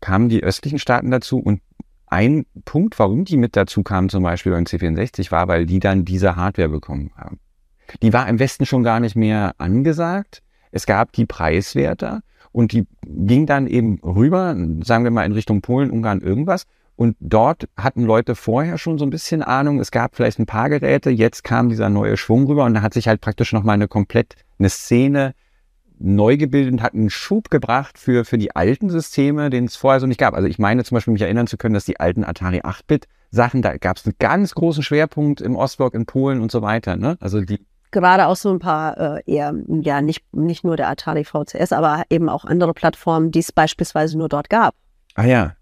[0.00, 1.60] kamen die östlichen Staaten dazu und
[2.06, 6.04] ein Punkt, warum die mit dazu kamen, zum Beispiel beim C64, war, weil die dann
[6.04, 7.40] diese Hardware bekommen haben.
[8.02, 10.42] Die war im Westen schon gar nicht mehr angesagt.
[10.72, 15.62] Es gab die Preiswerter und die ging dann eben rüber, sagen wir mal in Richtung
[15.62, 16.64] Polen, Ungarn, irgendwas.
[16.96, 19.80] Und dort hatten Leute vorher schon so ein bisschen Ahnung.
[19.80, 21.10] Es gab vielleicht ein paar Geräte.
[21.10, 24.36] Jetzt kam dieser neue Schwung rüber und da hat sich halt praktisch nochmal eine komplett
[24.58, 25.34] eine Szene
[25.98, 30.00] neu gebildet und hat einen Schub gebracht für, für die alten Systeme, den es vorher
[30.00, 30.34] so nicht gab.
[30.34, 33.62] Also ich meine zum Beispiel mich erinnern zu können, dass die alten Atari 8-Bit Sachen,
[33.62, 36.96] da gab es einen ganz großen Schwerpunkt im Ostblock, in Polen und so weiter.
[36.96, 37.16] Ne?
[37.20, 37.60] Also die,
[37.92, 42.02] gerade auch so ein paar äh, eher, ja, nicht, nicht nur der Atari VCS, aber
[42.10, 44.74] eben auch andere Plattformen, die es beispielsweise nur dort gab.
[45.14, 45.54] ah ja,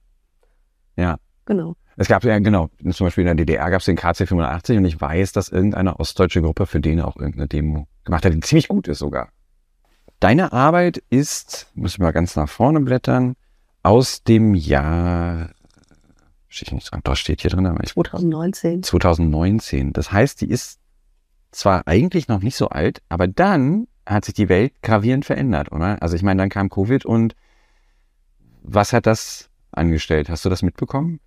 [0.96, 1.16] ja.
[1.44, 1.76] Genau.
[1.96, 4.98] Es gab ja, genau, zum Beispiel in der DDR gab es den KC85 und ich
[4.98, 8.88] weiß, dass irgendeine ostdeutsche Gruppe für den auch irgendeine Demo gemacht hat, die ziemlich gut
[8.88, 9.28] ist sogar.
[10.18, 13.36] Deine Arbeit ist, muss ich mal ganz nach vorne blättern,
[13.82, 15.50] aus dem Jahr,
[16.48, 18.82] steht hier nicht dran, doch steht hier drin, aber ich 2019.
[18.82, 19.92] 2019.
[19.92, 20.79] Das heißt, die ist
[21.50, 26.02] zwar eigentlich noch nicht so alt, aber dann hat sich die Welt gravierend verändert, oder?
[26.02, 27.34] Also ich meine, dann kam Covid und
[28.62, 30.28] was hat das angestellt?
[30.28, 31.20] Hast du das mitbekommen?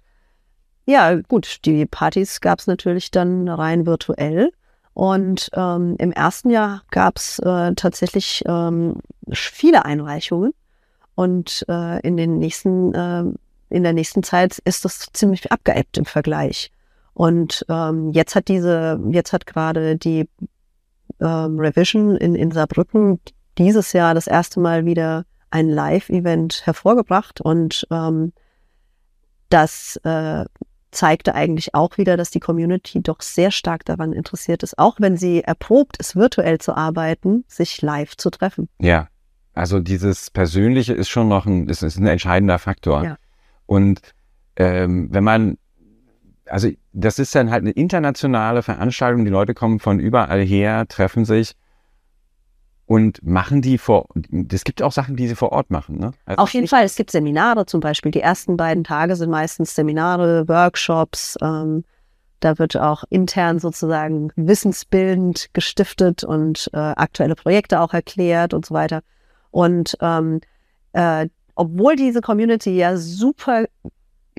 [0.86, 4.52] Ja, gut, die Partys gab es natürlich dann rein virtuell.
[4.94, 8.98] Und ähm, im ersten Jahr gab es äh, tatsächlich ähm,
[9.32, 10.54] viele Einreichungen.
[11.16, 13.24] Und äh, in den nächsten, äh,
[13.70, 16.72] in der nächsten Zeit ist das ziemlich abgeebbt im Vergleich.
[17.14, 20.28] Und ähm, jetzt hat diese, jetzt hat gerade die
[21.20, 23.20] ähm, Revision in, in Saarbrücken
[23.58, 28.34] dieses Jahr das erste Mal wieder ein Live-Event hervorgebracht und ähm,
[29.50, 30.46] das äh,
[30.90, 35.18] zeigte eigentlich auch wieder, dass die Community doch sehr stark daran interessiert ist, auch wenn
[35.18, 38.70] sie erprobt ist, virtuell zu arbeiten, sich live zu treffen.
[38.80, 39.08] Ja.
[39.56, 43.04] Also dieses Persönliche ist schon noch ein, ist, ist ein entscheidender Faktor.
[43.04, 43.18] Ja.
[43.68, 44.02] Und
[44.56, 45.58] ähm, wenn man,
[46.54, 51.26] also das ist dann halt eine internationale Veranstaltung, die Leute kommen von überall her, treffen
[51.26, 51.56] sich
[52.86, 54.08] und machen die vor,
[54.52, 56.14] es gibt auch Sachen, die sie vor Ort machen, ne?
[56.28, 58.12] Also Auf jeden Fall, es gibt Seminare zum Beispiel.
[58.12, 61.38] Die ersten beiden Tage sind meistens Seminare, Workshops.
[61.42, 61.86] Ähm,
[62.40, 68.76] da wird auch intern sozusagen wissensbildend gestiftet und äh, aktuelle Projekte auch erklärt und so
[68.76, 69.02] weiter.
[69.50, 70.40] Und ähm,
[70.92, 73.66] äh, obwohl diese Community ja super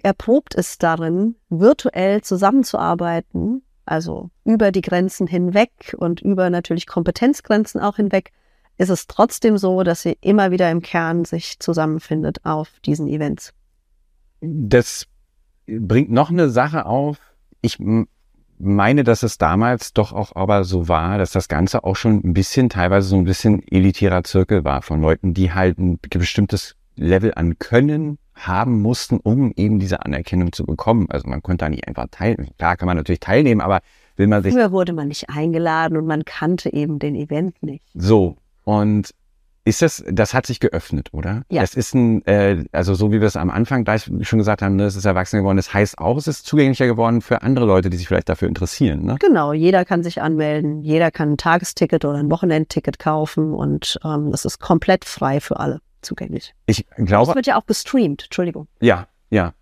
[0.04, 7.96] erprobt ist darin, virtuell zusammenzuarbeiten, also über die Grenzen hinweg und über natürlich Kompetenzgrenzen auch
[7.96, 8.30] hinweg,
[8.76, 13.52] ist es trotzdem so, dass sie immer wieder im Kern sich zusammenfindet auf diesen Events.
[14.40, 15.06] Das
[15.66, 17.18] bringt noch eine Sache auf.
[17.62, 17.78] Ich
[18.58, 22.34] meine, dass es damals doch auch aber so war, dass das Ganze auch schon ein
[22.34, 27.32] bisschen, teilweise so ein bisschen elitärer Zirkel war von Leuten, die halt ein bestimmtes Level
[27.34, 31.06] an Können haben mussten, um eben diese Anerkennung zu bekommen.
[31.10, 32.50] Also man konnte da nicht einfach teilnehmen.
[32.58, 33.80] Klar kann man natürlich teilnehmen, aber
[34.16, 37.84] will man sich Früher wurde man nicht eingeladen und man kannte eben den Event nicht.
[37.94, 39.10] so und
[39.66, 41.42] ist das, das hat sich geöffnet, oder?
[41.48, 41.62] Ja.
[41.62, 44.76] Das ist ein, äh, also so wie wir es am Anfang gleich schon gesagt haben,
[44.76, 45.56] ne, es ist erwachsen geworden.
[45.56, 49.04] Das heißt auch, es ist zugänglicher geworden für andere Leute, die sich vielleicht dafür interessieren.
[49.04, 49.16] Ne?
[49.20, 54.32] Genau, jeder kann sich anmelden, jeder kann ein Tagesticket oder ein Wochenendticket kaufen und ähm,
[54.34, 56.54] es ist komplett frei für alle zugänglich.
[56.66, 58.68] Ich glaube, wird ja auch gestreamt, Entschuldigung.
[58.80, 59.54] ja, Ja.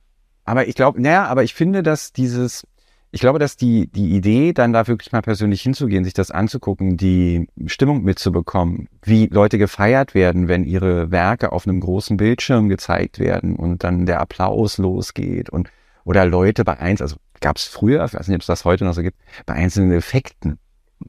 [0.45, 2.66] Aber ich glaube, naja, aber ich finde, dass dieses,
[3.12, 6.97] ich glaube, dass die, die Idee, dann da wirklich mal persönlich hinzugehen, sich das anzugucken,
[6.97, 13.18] die Stimmung mitzubekommen, wie Leute gefeiert werden, wenn ihre Werke auf einem großen Bildschirm gezeigt
[13.18, 15.70] werden und dann der Applaus losgeht und
[16.05, 18.84] oder Leute bei eins, also gab es früher, ich weiß nicht, ob es das heute
[18.84, 20.59] noch so gibt, bei einzelnen Effekten.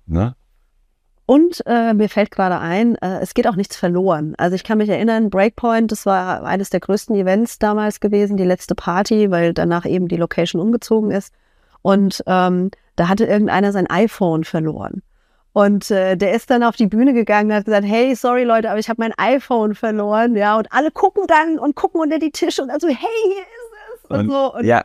[0.05, 0.35] Ne?
[1.25, 4.35] Und äh, mir fällt gerade ein, äh, es geht auch nichts verloren.
[4.37, 8.43] Also ich kann mich erinnern, Breakpoint, das war eines der größten Events damals gewesen, die
[8.43, 11.33] letzte Party, weil danach eben die Location umgezogen ist.
[11.81, 15.01] Und ähm, da hatte irgendeiner sein iPhone verloren.
[15.53, 18.69] Und äh, der ist dann auf die Bühne gegangen und hat gesagt, hey, sorry Leute,
[18.69, 20.57] aber ich habe mein iPhone verloren, ja.
[20.57, 24.09] Und alle gucken dann und gucken unter die Tische und also, hey, hier ist es.
[24.09, 24.53] Und, und so.
[24.55, 24.83] Und ja,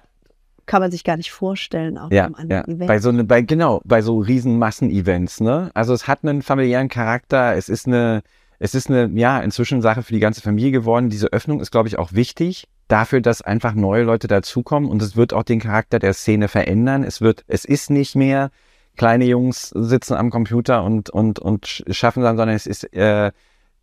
[0.69, 2.75] kann man sich gar nicht vorstellen auf ja, einem anderen ja.
[2.75, 2.87] Event.
[2.87, 5.71] Bei so ne, bei genau bei so riesen Massenevents, ne?
[5.75, 7.57] Also es hat einen familiären Charakter.
[7.57, 8.23] Es ist eine
[8.61, 11.11] es ist eine ja inzwischen Sache für die ganze Familie geworden.
[11.11, 15.17] Diese Öffnung ist glaube ich auch wichtig dafür, dass einfach neue Leute dazukommen und es
[15.17, 17.03] wird auch den Charakter der Szene verändern.
[17.03, 18.51] Es wird es ist nicht mehr
[18.97, 23.33] kleine Jungs sitzen am Computer und und und schaffen dann, sondern es ist äh,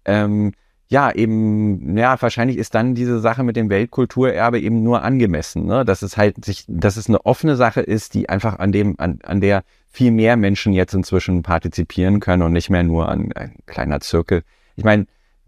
[0.05, 0.53] ähm,
[0.87, 5.83] ja, eben, ja, wahrscheinlich ist dann diese Sache mit dem Weltkulturerbe eben nur angemessen, ne?
[5.83, 9.19] dass es halt sich, dass es eine offene Sache ist, die einfach an dem, an,
[9.23, 13.55] an der viel mehr Menschen jetzt inzwischen partizipieren können und nicht mehr nur an ein
[13.65, 14.43] kleiner Zirkel.
[14.75, 15.07] Ich meine,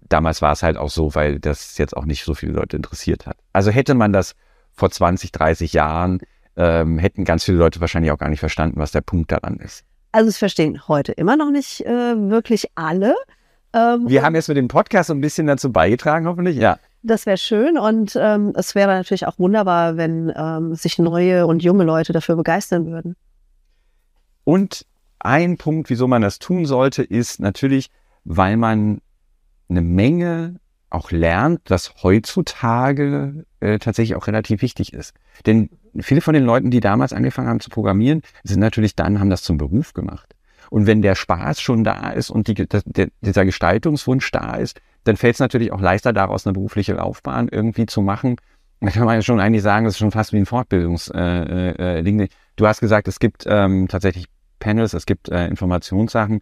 [0.10, 3.28] damals war es halt auch so, weil das jetzt auch nicht so viele Leute interessiert
[3.28, 3.38] hat.
[3.54, 4.36] Also hätte man das
[4.74, 6.20] vor 20, 30 Jahren,
[6.56, 9.84] ähm, hätten ganz viele Leute wahrscheinlich auch gar nicht verstanden, was der Punkt daran ist.
[10.12, 13.14] Also es verstehen heute immer noch nicht äh, wirklich alle.
[13.74, 16.78] Ähm, Wir haben jetzt mit dem Podcast so ein bisschen dazu beigetragen, hoffentlich, ja.
[17.04, 21.64] Das wäre schön und ähm, es wäre natürlich auch wunderbar, wenn ähm, sich neue und
[21.64, 23.16] junge Leute dafür begeistern würden.
[24.44, 24.86] Und
[25.20, 27.90] ein Punkt, wieso man das tun sollte, ist natürlich,
[28.24, 29.02] weil man
[29.70, 30.60] eine Menge
[30.90, 35.14] auch lernt, das heutzutage äh, tatsächlich auch relativ wichtig ist.
[35.46, 39.30] Denn viele von den Leuten, die damals angefangen haben zu programmieren, sind natürlich dann, haben
[39.30, 40.37] das zum Beruf gemacht.
[40.70, 45.18] Und wenn der Spaß schon da ist und die, der, dieser Gestaltungswunsch da ist, dann
[45.18, 48.36] fällt es natürlich auch leichter daraus, eine berufliche Laufbahn irgendwie zu machen.
[48.80, 51.16] Da kann man ja schon eigentlich sagen, das ist schon fast wie ein Fortbildungsding.
[51.16, 54.26] Äh, äh, du hast gesagt, es gibt ähm, tatsächlich
[54.60, 56.42] Panels, es gibt äh, Informationssachen.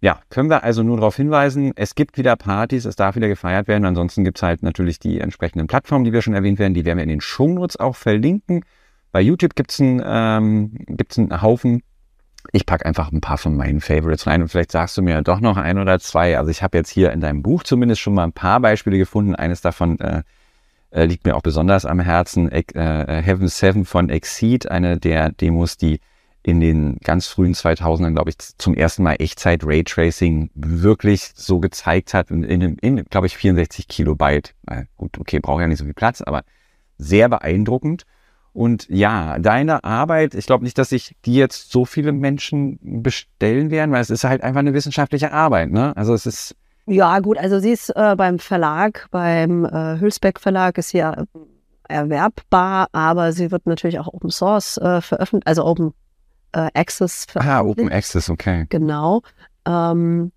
[0.00, 3.68] Ja, können wir also nur darauf hinweisen, es gibt wieder Partys, es darf wieder gefeiert
[3.68, 3.86] werden.
[3.86, 6.98] Ansonsten gibt es halt natürlich die entsprechenden Plattformen, die wir schon erwähnt werden, die werden
[6.98, 8.64] wir in den Shownotes auch verlinken.
[9.12, 10.76] Bei YouTube gibt es einen, ähm,
[11.16, 11.82] einen Haufen
[12.52, 15.40] ich packe einfach ein paar von meinen Favorites rein und vielleicht sagst du mir doch
[15.40, 16.38] noch ein oder zwei.
[16.38, 19.34] Also ich habe jetzt hier in deinem Buch zumindest schon mal ein paar Beispiele gefunden.
[19.34, 20.22] Eines davon äh,
[20.90, 22.50] äh, liegt mir auch besonders am Herzen.
[22.50, 22.62] Äh,
[23.22, 26.00] Heaven 7 von Exceed, eine der Demos, die
[26.44, 32.12] in den ganz frühen 2000ern, glaube ich, zum ersten Mal Echtzeit Raytracing wirklich so gezeigt
[32.12, 34.54] hat, in, in, in glaube ich, 64 Kilobyte.
[34.98, 36.44] Gut, okay, braucht ja nicht so viel Platz, aber
[36.98, 38.04] sehr beeindruckend.
[38.54, 43.72] Und ja, deine Arbeit, ich glaube nicht, dass sich die jetzt so viele Menschen bestellen
[43.72, 45.72] werden, weil es ist halt einfach eine wissenschaftliche Arbeit.
[45.72, 45.94] Ne?
[45.96, 46.56] Also es ist.
[46.86, 51.24] Ja, gut, also sie ist äh, beim Verlag, beim äh, Hülsbeck Verlag ist ja
[51.88, 55.92] erwerbbar, aber sie wird natürlich auch Open Source äh, veröffentlicht, also Open
[56.52, 57.58] äh, Access veröffentlicht.
[57.58, 58.66] Ah, Open Access, okay.
[58.68, 59.22] Genau.
[59.66, 60.30] Ähm,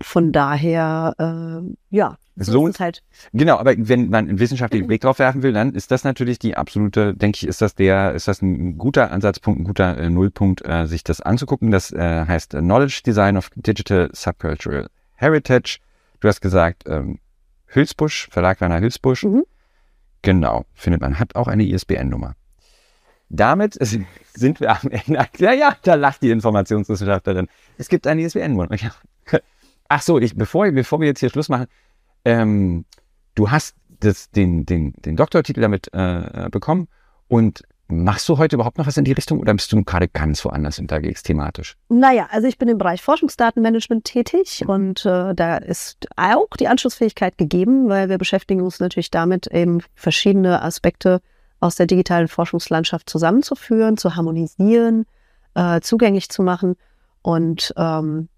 [0.00, 3.02] von daher, äh, ja, es lohnt halt.
[3.32, 6.56] Genau, aber wenn man einen wissenschaftlichen Blick drauf werfen will, dann ist das natürlich die
[6.56, 10.64] absolute, denke ich, ist das der, ist das ein guter Ansatzpunkt, ein guter äh, Nullpunkt,
[10.66, 11.70] äh, sich das anzugucken.
[11.70, 15.80] Das äh, heißt Knowledge Design of Digital Subcultural Heritage.
[16.20, 17.18] Du hast gesagt, ähm,
[17.66, 19.24] Hülsbusch, Verlag Werner Hülsbusch.
[19.24, 19.44] Mhm.
[20.22, 22.34] Genau, findet man, hat auch eine ISBN-Nummer.
[23.28, 23.74] Damit
[24.34, 25.28] sind wir am Ende.
[25.38, 27.48] Ja, ja, da lacht die Informationswissenschaftlerin.
[27.78, 28.68] Es gibt eine ISBN-Nummer.
[29.88, 31.66] Ach so, ich, bevor, bevor wir jetzt hier Schluss machen,
[32.24, 32.84] ähm,
[33.34, 36.88] du hast das, den, den, den Doktortitel damit äh, bekommen
[37.28, 40.44] und Machst du heute überhaupt noch was in die Richtung oder bist du gerade ganz
[40.44, 41.76] woanders unterwegs thematisch?
[41.88, 44.70] Naja, also ich bin im Bereich Forschungsdatenmanagement tätig mhm.
[44.70, 49.82] und äh, da ist auch die Anschlussfähigkeit gegeben, weil wir beschäftigen uns natürlich damit, eben
[49.94, 51.20] verschiedene Aspekte
[51.58, 55.04] aus der digitalen Forschungslandschaft zusammenzuführen, zu harmonisieren,
[55.54, 56.76] äh, zugänglich zu machen.
[57.22, 58.28] Und ähm,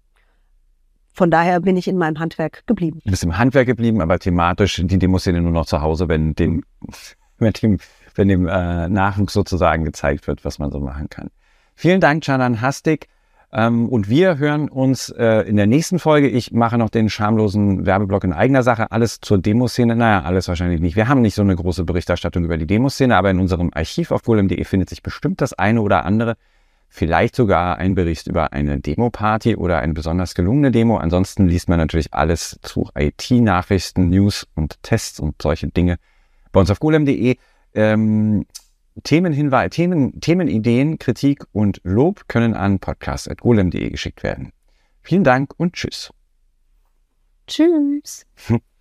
[1.13, 2.99] von daher bin ich in meinem Handwerk geblieben.
[3.05, 6.63] Du bist im Handwerk geblieben, aber thematisch die Demoszene nur noch zu Hause, wenn dem,
[7.37, 7.77] wenn dem,
[8.15, 11.29] wenn dem äh, Nachwuchs sozusagen gezeigt wird, was man so machen kann.
[11.75, 13.07] Vielen Dank, Canan Hastig.
[13.51, 16.27] Ähm, und wir hören uns äh, in der nächsten Folge.
[16.27, 18.91] Ich mache noch den schamlosen Werbeblock in eigener Sache.
[18.91, 19.95] Alles zur Demoszene.
[19.95, 20.95] Naja, alles wahrscheinlich nicht.
[20.95, 24.23] Wir haben nicht so eine große Berichterstattung über die Demoszene, aber in unserem Archiv auf
[24.23, 26.35] golem.de findet sich bestimmt das eine oder andere
[26.93, 30.97] vielleicht sogar ein Bericht über eine Demo-Party oder eine besonders gelungene Demo.
[30.97, 35.97] Ansonsten liest man natürlich alles zu IT-Nachrichten, News und Tests und solche Dinge
[36.51, 37.37] bei uns auf golem.de.
[37.73, 38.45] Ähm,
[39.01, 44.53] Themenhinweis, Themen, Themenideen, Kritik und Lob können an podcast.golem.de geschickt werden.
[45.01, 46.13] Vielen Dank und tschüss.
[47.47, 48.27] Tschüss.